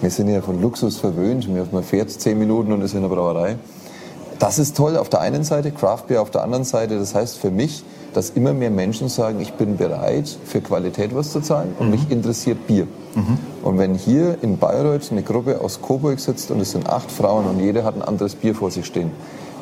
wir 0.00 0.10
sind 0.10 0.28
ja 0.28 0.40
von 0.40 0.60
Luxus 0.60 0.98
verwöhnt, 0.98 1.48
man 1.72 1.82
fährt 1.82 2.10
10 2.10 2.38
Minuten 2.38 2.72
und 2.72 2.82
ist 2.82 2.94
in 2.94 3.02
der 3.02 3.08
Brauerei. 3.08 3.56
Das 4.38 4.58
ist 4.58 4.76
toll 4.76 4.96
auf 4.96 5.08
der 5.08 5.20
einen 5.20 5.44
Seite, 5.44 5.70
Craft 5.70 6.04
Beer 6.08 6.22
auf 6.22 6.30
der 6.30 6.42
anderen 6.42 6.64
Seite. 6.64 6.98
Das 6.98 7.14
heißt 7.14 7.38
für 7.38 7.50
mich, 7.50 7.84
dass 8.14 8.30
immer 8.30 8.52
mehr 8.52 8.70
Menschen 8.70 9.08
sagen, 9.08 9.40
ich 9.40 9.54
bin 9.54 9.76
bereit, 9.76 10.36
für 10.44 10.60
Qualität 10.60 11.14
was 11.14 11.32
zu 11.32 11.40
zahlen 11.40 11.74
und 11.78 11.86
mhm. 11.86 11.92
mich 11.92 12.10
interessiert 12.10 12.66
Bier. 12.66 12.86
Mhm. 13.14 13.38
Und 13.62 13.78
wenn 13.78 13.94
hier 13.94 14.38
in 14.42 14.58
Bayreuth 14.58 15.10
eine 15.10 15.22
Gruppe 15.22 15.60
aus 15.60 15.80
Coburg 15.82 16.20
sitzt 16.20 16.50
und 16.50 16.60
es 16.60 16.72
sind 16.72 16.88
acht 16.88 17.10
Frauen 17.10 17.46
und 17.46 17.60
jede 17.60 17.84
hat 17.84 17.96
ein 17.96 18.02
anderes 18.02 18.34
Bier 18.34 18.54
vor 18.54 18.70
sich 18.70 18.86
stehen, 18.86 19.10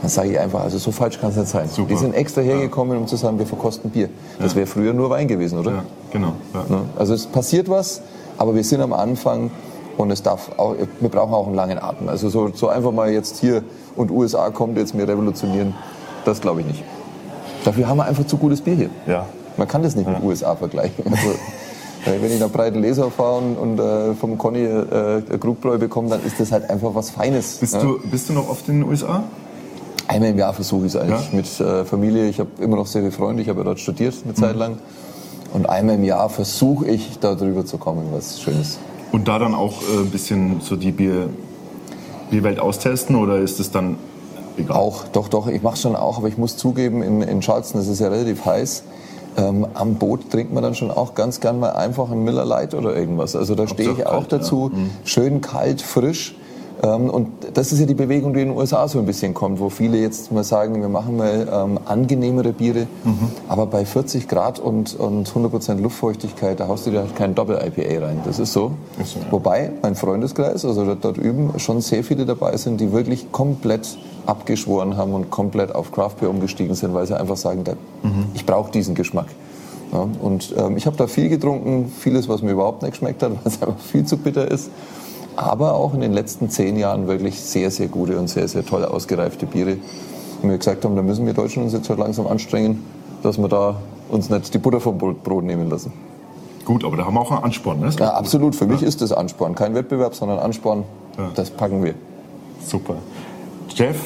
dann 0.03 0.11
sage 0.11 0.33
ich 0.33 0.39
einfach, 0.39 0.61
also 0.63 0.79
so 0.79 0.91
falsch 0.91 1.21
kann 1.21 1.31
es 1.31 1.37
nicht 1.37 1.49
sein. 1.49 1.69
Super. 1.69 1.89
Die 1.89 1.97
sind 1.97 2.15
extra 2.15 2.41
hergekommen, 2.41 2.99
um 2.99 3.07
zu 3.07 3.15
sagen, 3.17 3.39
wir 3.39 3.47
verkosten 3.47 3.91
Bier. 3.91 4.09
Das 4.41 4.57
wäre 4.57 4.67
früher 4.67 4.93
nur 4.93 5.11
Wein 5.11 5.29
gewesen, 5.29 5.61
oder? 5.61 5.71
Ja, 5.71 5.85
genau. 6.11 6.33
Ja. 6.53 6.65
Also 6.99 7.15
es 7.15 7.27
passiert 7.27 7.69
was, 7.69 8.03
aber 8.37 8.55
wir 8.57 8.65
sind 8.65 8.81
am 8.81 8.93
Anfang 8.93 9.53
und 9.97 10.11
es 10.11 10.23
darf 10.23 10.51
auch, 10.59 10.75
wir 10.99 11.09
brauchen 11.09 11.33
auch 11.33 11.47
einen 11.47 11.55
langen 11.55 11.79
Atem. 11.79 12.09
Also 12.09 12.29
so, 12.29 12.51
so 12.53 12.69
einfach 12.69 12.91
mal 12.91 13.11
jetzt 13.11 13.39
hier 13.39 13.63
und 13.95 14.11
USA 14.11 14.51
kommt 14.51 14.77
jetzt 14.77 14.95
mir 14.95 15.07
revolutionieren, 15.07 15.75
das 16.25 16.41
glaube 16.41 16.63
ich 16.63 16.67
nicht. 16.67 16.85
Dafür 17.65 17.87
haben 17.87 17.99
wir 17.99 18.05
einfach 18.05 18.27
zu 18.27 18.37
gutes 18.37 18.61
Bier 18.61 18.75
hier. 18.75 18.91
Ja. 19.07 19.27
Man 19.57 19.69
kann 19.69 19.85
das 19.85 19.95
nicht 19.95 20.07
ja. 20.07 20.15
mit 20.15 20.25
USA 20.25 20.57
vergleichen. 20.57 21.05
Also, 22.05 22.21
wenn 22.21 22.33
ich 22.33 22.41
nach 22.41 22.51
breiten 22.51 22.81
Leser 22.81 23.13
fahre 23.13 23.39
und 23.39 23.79
äh, 23.79 24.15
vom 24.15 24.37
Conny 24.37 24.65
äh, 24.65 25.23
Krugbräu 25.39 25.79
bekomme, 25.79 26.09
dann 26.09 26.25
ist 26.25 26.41
das 26.41 26.51
halt 26.51 26.69
einfach 26.69 26.97
was 26.97 27.11
Feines. 27.11 27.59
Bist, 27.59 27.75
ja. 27.75 27.81
du, 27.81 28.01
bist 28.11 28.29
du 28.29 28.33
noch 28.33 28.49
oft 28.49 28.69
in 28.69 28.81
den 28.81 28.89
USA? 28.89 29.23
Einmal 30.13 30.31
im 30.31 30.39
Jahr 30.39 30.53
versuche 30.53 30.87
ich 30.87 30.95
es 30.95 31.01
eigentlich 31.01 31.33
ja? 31.33 31.37
mit 31.37 31.61
äh, 31.61 31.85
Familie. 31.87 32.29
Ich 32.29 32.39
habe 32.39 32.51
immer 32.61 32.77
noch 32.77 32.87
sehr 32.87 33.01
viele 33.01 33.13
Freunde. 33.13 33.43
Ich 33.43 33.49
habe 33.49 33.61
ja 33.61 33.65
dort 33.65 33.81
studiert 33.81 34.15
eine 34.25 34.35
Zeit 34.35 34.55
mhm. 34.55 34.59
lang. 34.59 34.79
Und 35.55 35.69
einmal 35.69 35.95
im 35.95 36.05
Jahr 36.05 36.29
versuche 36.29 36.87
ich, 36.87 37.19
da 37.19 37.35
drüber 37.35 37.65
zu 37.65 37.79
kommen, 37.79 38.09
was 38.13 38.41
schön 38.41 38.61
ist. 38.61 38.79
Und 39.11 39.27
da 39.29 39.39
dann 39.39 39.55
auch 39.55 39.81
äh, 39.83 40.01
ein 40.01 40.11
bisschen 40.11 40.61
so 40.61 40.77
die 40.77 40.93
Bier, 40.93 41.31
Bierwelt 42.31 42.61
austesten 42.61 43.17
oder 43.17 43.39
ist 43.39 43.59
es 43.59 43.71
dann 43.71 43.97
egal? 44.59 44.77
Auch, 44.77 45.05
doch, 45.09 45.29
doch, 45.29 45.49
ich 45.49 45.63
mache 45.63 45.77
schon 45.79 45.97
auch, 45.97 46.19
aber 46.19 46.29
ich 46.29 46.37
muss 46.37 46.59
zugeben, 46.59 47.03
in, 47.03 47.23
in 47.23 47.41
Charleston 47.41 47.81
ist 47.81 47.89
es 47.89 47.99
ja 47.99 48.09
relativ 48.09 48.45
heiß. 48.45 48.85
Ähm, 49.39 49.67
am 49.73 49.95
Boot 49.95 50.31
trinkt 50.31 50.53
man 50.53 50.63
dann 50.63 50.75
schon 50.75 50.91
auch 50.91 51.15
ganz 51.15 51.41
gern 51.41 51.59
mal 51.59 51.71
einfach 51.71 52.11
einen 52.11 52.23
Miller 52.23 52.45
Light 52.45 52.75
oder 52.75 52.95
irgendwas. 52.95 53.35
Also 53.35 53.55
da 53.55 53.67
stehe 53.67 53.93
ich 53.93 54.07
auch 54.07 54.11
kalt, 54.11 54.33
ja. 54.33 54.39
dazu. 54.39 54.71
Schön 55.05 55.41
kalt, 55.41 55.81
frisch. 55.81 56.35
Ähm, 56.83 57.11
und 57.11 57.29
das 57.55 57.73
ist 57.73 57.79
ja 57.79 57.87
die 57.87 57.95
Bewegung, 57.95 58.35
die 58.35 58.41
in 58.41 58.49
den 58.49 58.57
USA 58.57 58.89
so 58.89 58.99
ein 58.99 59.07
bisschen 59.07 59.35
kommt, 59.35 59.61
wo 59.61 59.69
viele 59.69 59.99
jetzt 59.99 60.33
mal 60.33 60.43
sagen, 60.43 60.81
wir 60.81 60.89
machen 60.89 61.17
mal 61.17 61.49
ähm, 61.53 61.79
angenehmere 61.85 62.53
Biere. 62.53 62.87
Aber 63.49 63.67
bei 63.67 63.85
40 63.85 64.29
Grad 64.29 64.59
und, 64.59 64.95
und 64.99 65.29
100% 65.29 65.81
Luftfeuchtigkeit, 65.81 66.59
da 66.59 66.69
haust 66.69 66.87
du 66.87 66.91
dir 66.91 67.01
halt 67.01 67.15
kein 67.15 67.35
Doppel-IPA 67.35 68.07
rein. 68.07 68.21
Das 68.25 68.39
ist 68.39 68.53
so. 68.53 68.73
Ist 69.01 69.13
so, 69.13 69.21
ja. 69.21 69.27
Wobei 69.31 69.73
mein 69.83 69.95
Freundeskreis, 69.95 70.65
also 70.65 70.85
dort, 70.85 71.05
dort 71.05 71.19
üben, 71.19 71.59
schon 71.59 71.81
sehr 71.81 72.03
viele 72.03 72.27
dabei 72.27 72.57
sind, 72.57 72.81
die 72.81 72.93
wirklich 72.93 73.31
komplett 73.31 73.97
abgeschworen 74.27 74.97
haben 74.97 75.15
und 75.15 75.31
komplett 75.31 75.75
auf 75.75 75.93
Craft 75.93 76.17
Beer 76.21 76.31
umgestiegen 76.31 76.75
sind, 76.75 76.95
weil 76.95 77.07
sie 77.07 77.19
einfach 77.19 77.37
sagen, 77.37 77.65
da, 77.65 77.73
ich 78.35 78.47
brauche 78.47 78.71
diesen 78.73 78.95
Geschmack. 78.95 79.27
Ja, 79.93 80.09
und 80.23 80.55
ähm, 80.57 80.77
ich 80.77 80.87
habe 80.87 80.97
da 80.97 81.07
viel 81.07 81.29
getrunken, 81.29 81.93
vieles, 81.99 82.29
was 82.29 82.41
mir 82.43 82.53
überhaupt 82.53 82.83
nicht 82.83 82.93
geschmeckt 82.93 83.23
hat, 83.23 83.33
weil 83.33 83.41
es 83.45 83.61
einfach 83.61 83.79
viel 83.79 84.05
zu 84.05 84.17
bitter 84.17 84.51
ist. 84.51 84.71
Aber 85.37 85.75
auch 85.75 85.95
in 85.95 86.01
den 86.01 86.13
letzten 86.13 86.51
zehn 86.51 86.77
Jahren 86.77 87.07
wirklich 87.07 87.41
sehr, 87.41 87.71
sehr 87.71 87.89
gute 87.89 88.19
und 88.19 88.29
sehr, 88.29 88.49
sehr 88.49 88.65
toll 88.65 88.85
ausgereifte 88.85 89.47
Biere. 89.47 89.79
Und 90.43 90.51
wir 90.51 90.59
gesagt 90.59 90.85
haben, 90.85 90.97
da 90.97 91.03
müssen 91.03 91.25
wir 91.27 91.35
Deutschen 91.35 91.63
uns 91.63 91.73
jetzt 91.73 91.89
halt 91.89 91.99
langsam 91.99 92.27
anstrengen, 92.27 92.83
dass 93.23 93.39
wir 93.39 93.49
da 93.49 93.77
uns 94.09 94.29
nicht 94.29 94.53
die 94.53 94.59
Butter 94.59 94.81
vom 94.81 94.99
Brot 94.99 95.45
nehmen 95.45 95.71
lassen. 95.71 95.93
Gut, 96.65 96.85
aber 96.85 96.97
da 96.97 97.07
haben 97.07 97.15
wir 97.15 97.21
auch 97.21 97.31
einen 97.31 97.45
Ansporn. 97.45 97.81
Ne? 97.81 97.91
Ja, 97.99 98.15
absolut. 98.15 98.55
Für 98.55 98.67
mich 98.67 98.83
ist 98.83 99.01
das 99.01 99.13
Ansporn. 99.13 99.55
Kein 99.55 99.75
Wettbewerb, 99.75 100.15
sondern 100.15 100.39
Ansporn. 100.39 100.85
Ja. 101.17 101.31
Das 101.35 101.51
packen 101.51 101.83
wir. 101.83 101.95
Super. 102.65 102.97
Jeff, 103.75 103.97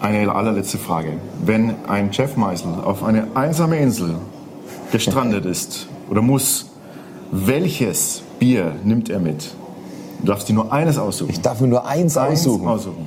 eine 0.00 0.32
allerletzte 0.32 0.78
Frage. 0.78 1.14
Wenn 1.44 1.74
ein 1.88 2.10
Jeff 2.12 2.36
Meisel 2.36 2.74
auf 2.84 3.02
eine 3.02 3.28
einsame 3.34 3.78
Insel 3.78 4.14
gestrandet 4.92 5.46
ist 5.46 5.88
oder 6.10 6.22
muss, 6.22 6.66
welches 7.32 8.22
Bier 8.38 8.72
nimmt 8.84 9.10
er 9.10 9.18
mit? 9.18 9.54
Du 10.24 10.32
darfst 10.32 10.48
dir 10.48 10.54
nur 10.54 10.72
eines 10.72 10.96
aussuchen. 10.96 11.30
Ich 11.30 11.40
darf 11.42 11.60
mir 11.60 11.66
nur 11.68 11.86
eins, 11.86 12.16
Eins 12.16 12.40
aussuchen. 12.40 12.66
aussuchen. 12.66 13.06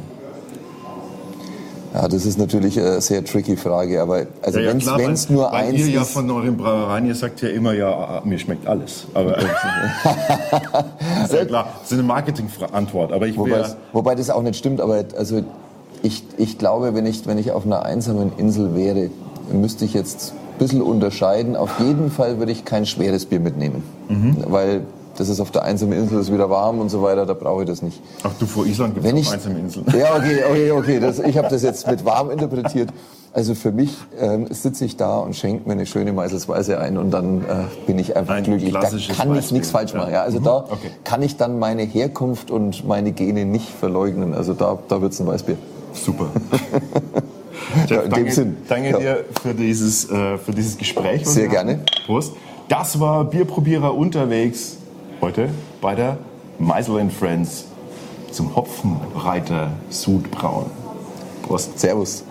Ja, 1.94 2.08
das 2.08 2.26
ist 2.28 2.38
natürlich 2.38 2.80
eine 2.80 3.02
sehr 3.02 3.24
tricky 3.26 3.58
Frage. 3.58 4.00
Aber 4.02 4.28
also 4.44 4.60
Ja, 4.60 4.72
ja, 4.72 4.98
wenn 5.00 5.14
es 5.14 5.30
nur 5.30 5.52
eins 5.52 5.80
ihr 5.80 5.88
ja 5.90 6.04
von 6.04 6.30
euren 6.30 6.56
Brauereien, 6.56 7.08
ihr 7.08 7.16
sagt 7.16 7.42
ja 7.42 7.50
immer, 7.50 7.74
ja, 7.74 8.22
mir 8.24 8.38
schmeckt 8.38 8.68
alles. 8.68 9.08
Aber 9.16 9.36
ist 11.24 11.34
ja 11.34 11.46
klar, 11.46 11.70
das 11.82 11.88
ist 11.92 11.94
eine 11.94 12.04
Marketingantwort. 12.04 13.12
Aber 13.12 13.26
ich 13.26 13.36
Wobei, 13.38 13.60
es- 13.62 13.76
wobei 13.94 14.14
das 14.14 14.30
auch 14.30 14.44
nicht 14.44 14.58
stimmt, 14.58 14.80
aber 14.80 15.04
also 15.18 15.42
ich, 16.04 16.24
ich 16.38 16.60
glaube, 16.60 16.94
wenn 16.94 17.08
ich, 17.08 17.26
wenn 17.26 17.40
ich 17.40 17.52
auf 17.52 17.66
einer 17.66 17.84
einsamen 17.84 18.32
Insel 18.38 18.76
wäre, 18.76 19.10
müsste 19.52 19.86
ich 19.86 19.96
jetzt 19.96 20.34
ein 20.34 20.60
bisschen 20.60 20.82
unterscheiden. 20.84 21.56
Auf 21.56 21.80
jeden 21.80 22.12
Fall 22.12 22.38
würde 22.38 22.52
ich 22.52 22.64
kein 22.64 22.86
schweres 22.86 23.26
Bier 23.26 23.40
mitnehmen, 23.40 23.82
Mhm. 24.10 24.38
weil 24.50 24.82
das 25.18 25.30
ist 25.30 25.40
auf 25.40 25.52
der 25.52 25.64
einsamen 25.64 25.98
Insel, 25.98 26.20
ist 26.20 26.32
wieder 26.32 26.50
warm 26.50 26.80
und 26.80 26.90
so 26.90 27.02
weiter, 27.02 27.26
da 27.26 27.34
brauche 27.34 27.64
ich 27.64 27.68
das 27.70 27.82
nicht. 27.82 28.02
ach 28.24 28.32
du, 28.40 28.46
vor 28.46 28.66
Island 28.66 28.94
gibt 28.96 29.06
es 29.06 29.32
einsame 29.32 29.60
Inseln. 29.60 29.86
Ja, 29.98 30.16
okay, 30.16 30.44
okay, 30.50 30.72
okay. 30.72 31.00
Das, 31.00 31.20
ich 31.20 31.38
habe 31.38 31.50
das 31.50 31.64
jetzt 31.64 31.88
mit 31.88 32.06
warm 32.06 32.30
interpretiert. 32.32 32.90
Also 33.34 33.54
für 33.54 33.72
mich 33.72 33.96
ähm, 34.20 34.48
sitze 34.50 34.84
ich 34.86 34.98
da 34.98 35.18
und 35.20 35.36
schenke 35.36 35.68
mir 35.68 35.74
eine 35.74 35.86
schöne 35.86 36.12
Meißelsweise 36.12 36.80
ein 36.80 36.98
und 36.98 37.12
dann 37.12 37.42
äh, 37.42 37.46
bin 37.86 38.00
ich 38.00 38.16
einfach 38.16 38.34
Ein 38.34 38.44
glücklich. 38.46 38.74
Da 38.74 38.90
kann 39.16 39.36
ich 39.36 39.52
nichts 39.52 39.70
falsch 39.70 39.92
ja. 39.92 40.00
machen. 40.00 40.14
Ja, 40.14 40.24
also 40.24 40.40
da 40.40 40.58
Okay. 40.70 40.90
kann 41.04 41.22
ich 41.22 41.38
dann 41.38 41.60
meine 41.60 41.84
Herkunft 41.84 42.50
und 42.50 42.88
meine 42.88 43.12
Gene 43.12 43.46
nicht 43.46 43.70
verleugnen. 43.70 44.34
Also 44.34 44.54
da, 44.54 44.80
da 44.88 45.02
wird's 45.02 45.20
ein 45.20 45.28
Weißbier. 45.28 45.58
Super. 45.94 46.28
Jeff, 47.88 47.90
Ja, 47.90 47.98
in 47.98 48.04
dem 48.04 48.10
danke, 48.12 48.32
Sinn. 48.32 48.58
danke 48.68 48.90
Ja. 48.92 48.98
dir 48.98 49.26
für 49.42 49.54
dieses, 49.54 50.10
äh, 50.10 50.38
für 50.38 50.52
dieses 50.52 50.78
Gespräch. 50.78 51.28
Sehr 51.28 51.48
gerne. 51.48 51.80
Prost. 52.06 52.34
Das 52.70 53.00
war 53.00 53.24
Bierprobierer 53.26 53.94
unterwegs 53.96 54.78
heute 55.22 55.50
bei 55.82 55.96
der 55.96 56.18
Meisel 56.60 57.10
Friends 57.10 57.66
zum 58.32 58.56
Hopfenreiter 58.56 59.72
Sudbrauen. 59.90 60.70
Prost. 61.44 61.80
Servus. 61.80 62.24